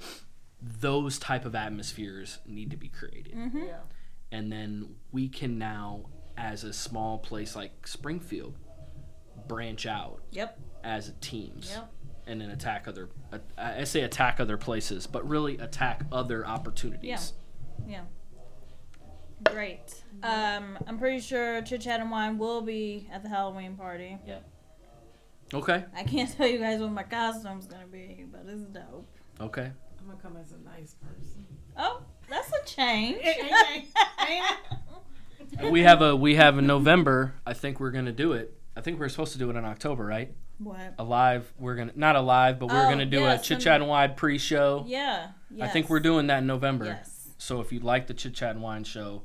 [0.62, 3.64] those type of atmospheres need to be created Mm-hmm.
[3.66, 3.80] Yeah.
[4.32, 6.06] and then we can now
[6.38, 8.56] as a small place like springfield
[9.46, 10.58] branch out Yep.
[10.84, 11.92] As teams Yep.
[12.28, 17.34] and then attack other uh, i say attack other places but really attack other opportunities
[17.88, 17.96] Yeah.
[17.96, 18.02] Yeah.
[19.52, 19.94] Great.
[20.24, 24.18] Um, I'm pretty sure Chit Chat and Wine will be at the Halloween party.
[24.26, 24.40] Yeah.
[25.54, 29.08] Okay I can't tell you guys what my costume's gonna be, but it's dope.
[29.42, 31.46] okay I'm gonna come as a nice person.
[31.78, 33.18] Oh, that's a change.
[35.72, 39.00] we have a we have a november i think we're gonna do it i think
[39.00, 40.94] we're supposed to do it in october right what?
[40.98, 43.82] a live we're gonna not alive, but we're Oh, gonna do yes, a chit chat
[43.82, 45.30] and wine pre-show Yeah.
[45.62, 47.10] i think we're doing that in november Yes.
[47.38, 49.22] So if you'd like the Chit Chat and Wine show,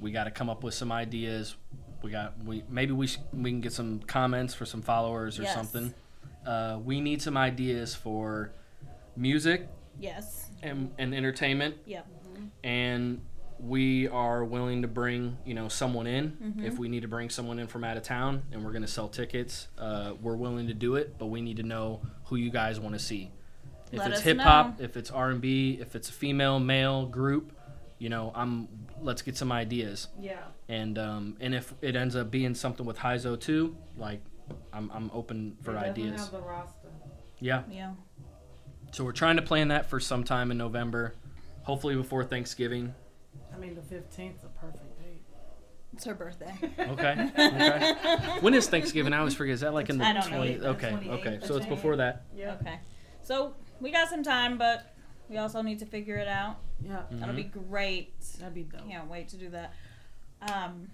[0.00, 1.56] we got to come up with some ideas.
[2.02, 5.42] We got we maybe we sh- we can get some comments for some followers or
[5.42, 5.54] Yes.
[5.54, 5.92] something.
[6.46, 8.52] Uh, we need some ideas for
[9.14, 9.68] music
[10.00, 10.46] Yes.
[10.62, 12.06] and, and entertainment, Yep.
[12.62, 13.20] and
[13.64, 16.64] we are willing to bring you know someone in Mm-hmm.
[16.64, 18.88] if we need to bring someone in from out of town, and we're going to
[18.88, 19.68] sell tickets.
[19.78, 22.94] Uh, we're willing to do it, but we need to know who you guys want
[22.94, 23.30] to see.
[23.92, 27.06] If Let it's hip hop, if it's R and B, if it's a female male
[27.06, 27.52] group,
[27.98, 28.68] you know, I'm
[29.00, 30.08] let's get some ideas.
[30.20, 30.38] Yeah.
[30.68, 34.20] And um, and if it ends up being something with Heizo too, like
[34.72, 36.20] I'm I'm open for ideas.
[36.22, 36.88] Have the roster.
[37.40, 37.62] Yeah.
[37.70, 37.92] Yeah.
[38.92, 41.14] So we're trying to plan that for sometime in November,
[41.62, 42.94] hopefully before Thanksgiving.
[43.54, 45.22] I mean, the 15th is a perfect date.
[45.92, 46.52] It's her birthday.
[46.78, 47.30] Okay.
[47.38, 47.94] okay.
[48.40, 49.12] When is Thanksgiving?
[49.12, 49.54] I always forget.
[49.54, 50.36] Is that like in the I don't know.
[50.38, 50.54] 20?
[50.56, 50.90] The Okay.
[50.90, 51.38] 28th, Okay.
[51.44, 52.24] So it's before that.
[52.36, 52.56] Yeah.
[52.60, 52.80] Okay.
[53.22, 54.92] So we got some time, but
[55.28, 56.56] we also need to figure it out.
[56.84, 57.02] Yeah.
[57.12, 58.12] That'll be great.
[58.40, 58.88] That'd be dope.
[58.88, 59.72] Can't wait to do that.
[60.52, 60.88] Um,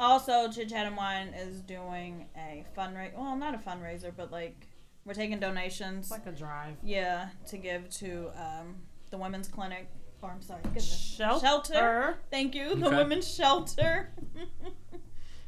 [0.00, 3.16] also, Chit Chat and Wine is doing a fundraiser.
[3.16, 4.66] Well, not a fundraiser, but like
[5.04, 6.06] we're taking donations.
[6.06, 6.74] It's like a drive.
[6.82, 8.74] yeah, to give to um,
[9.10, 9.88] the women's clinic.
[10.22, 10.86] Or I'm sorry, goodness.
[11.16, 11.44] Shelter.
[11.46, 12.18] Shelter.
[12.30, 12.96] Thank you, the Okay.
[12.96, 14.10] women's shelter.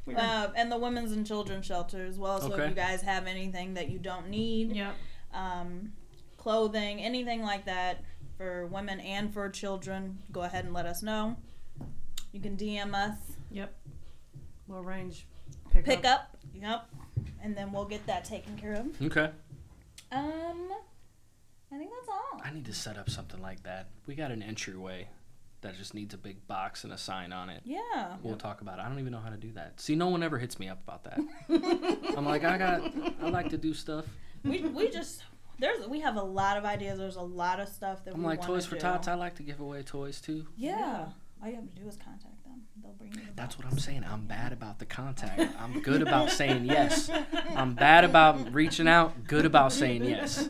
[0.06, 2.38] Uh, and the women's and children's shelter as well.
[2.38, 2.64] So Okay.
[2.64, 4.94] if you guys have anything that you don't need, Yep.
[5.32, 5.94] um,
[6.36, 8.02] clothing, anything like that
[8.36, 11.36] for women and for children, go ahead and let us know.
[12.32, 13.16] You can DM us,
[13.50, 13.74] Yep.
[14.68, 15.26] We'll arrange
[15.70, 16.86] pick, pick up, yep,
[17.42, 19.00] and then we'll get that taken care of.
[19.00, 19.30] Okay.
[20.12, 20.70] Um,
[21.74, 22.40] I think that's all.
[22.44, 23.88] I need to set up something like that.
[24.06, 25.08] We got an entryway
[25.62, 27.62] that just needs a big box and a sign on it.
[27.64, 28.16] Yeah.
[28.22, 28.82] We'll talk about it.
[28.82, 29.80] I don't even know how to do that.
[29.80, 31.18] See, no one ever hits me up about that.
[32.16, 32.92] I'm like, I got,
[33.22, 34.04] I like to do stuff.
[34.44, 35.24] we we just
[35.58, 36.98] there's we have a lot of ideas.
[36.98, 38.82] There's a lot of stuff that I'm we like, Toys for do.
[38.82, 39.08] Tots.
[39.08, 40.46] I like to give away toys too.
[40.56, 40.78] Yeah.
[40.78, 41.04] Yeah.
[41.42, 42.43] All you have to do is contact them.
[42.82, 43.20] They'll bring you.
[43.36, 43.66] That's what.
[43.66, 44.04] I'm saying.
[44.08, 45.40] I'm bad about the contact.
[45.60, 47.10] I'm good about saying yes.
[47.54, 49.26] I'm bad about reaching out.
[49.26, 50.48] Good about saying yes.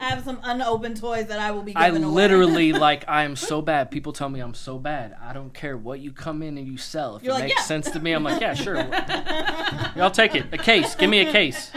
[0.00, 3.62] I have some unopened toys that I will be I literally like I am so
[3.62, 3.90] bad.
[3.90, 5.16] People tell me I'm so bad.
[5.22, 7.16] I don't care what you come in and you sell.
[7.16, 8.78] If You're it like, makes "Yeah." sense to me, I'm like, yeah, sure.
[10.02, 10.46] I'll take it.
[10.52, 10.94] A case.
[10.96, 11.70] Give me a case.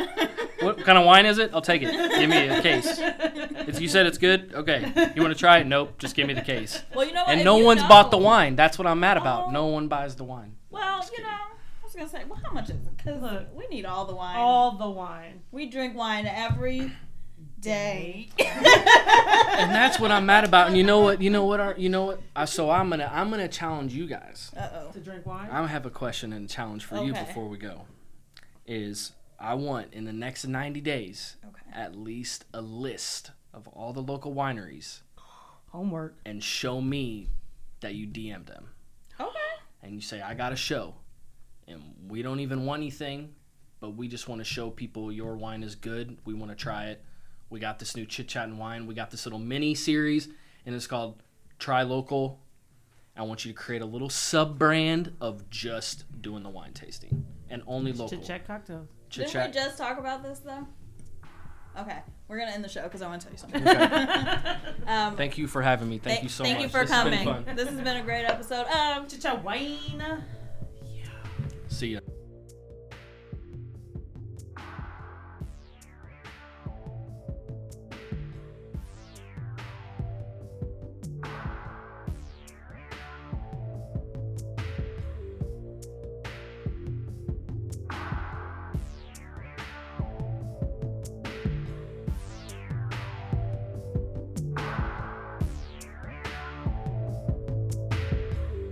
[0.65, 1.51] What kind of wine is it?
[1.53, 1.91] I'll take it.
[2.19, 2.97] Give me a case.
[3.67, 5.11] If you said it's good, okay.
[5.15, 5.67] You want to try it?
[5.67, 5.97] Nope.
[5.97, 6.81] Just give me the case.
[6.93, 7.29] well, you know what?
[7.31, 8.55] And If no you one's know- bought the wine.
[8.55, 9.45] That's what I'm mad about.
[9.47, 9.51] Oh.
[9.51, 10.55] No one buys the wine.
[10.69, 11.47] Well, you know, I
[11.83, 12.97] was gonna say, well, how much is it?
[12.97, 13.47] Because Look.
[13.55, 14.35] we need all the wine.
[14.37, 15.41] All the wine.
[15.51, 16.91] we drink wine every
[17.59, 18.29] day.
[18.39, 20.67] And that's what I'm mad about.
[20.67, 21.21] And you know what?
[21.21, 21.59] You know what?
[21.59, 22.21] Our, you know what?
[22.35, 24.51] Uh, so I'm gonna I'm gonna challenge you guys.
[24.55, 24.91] Uh oh.
[24.91, 25.49] To drink wine.
[25.49, 27.23] I have a question and challenge for you Okay.
[27.25, 27.81] before we go.
[28.67, 31.61] Is I want in the next 90 days Okay.
[31.73, 35.01] at least a list of all the local wineries
[35.67, 36.15] Homework.
[36.25, 37.29] and show me
[37.81, 38.69] that you DM'd them.
[39.19, 39.29] Okay.
[39.83, 40.95] And you say, I got a show.
[41.67, 43.33] And we don't even want anything,
[43.79, 46.17] but we just want to show people your wine is good.
[46.25, 47.03] We want to try it.
[47.49, 48.87] We got this new Chit Chat and Wine.
[48.87, 50.27] We got this little mini series,
[50.65, 51.21] and it's called
[51.59, 52.39] try local.
[53.17, 57.25] I want you to create a little sub brand of just doing the wine tasting
[57.49, 58.17] and only local.
[58.17, 58.89] Chit chat cocktails.
[59.10, 59.53] Chit Didn't we chat.
[59.53, 60.68] just talk about this though?
[61.80, 63.68] Okay, we're gonna end the show because I want to tell you something.
[63.68, 64.56] Okay.
[64.88, 65.98] um, Thank you for having me.
[65.98, 66.64] Thank thank- you so thank much.
[66.64, 67.44] you for This has been coming.
[67.45, 67.56] fun.
[67.56, 68.65] This has been a great episode.
[68.68, 70.03] Um, Chit chat Wayne.
[71.68, 71.99] See ya.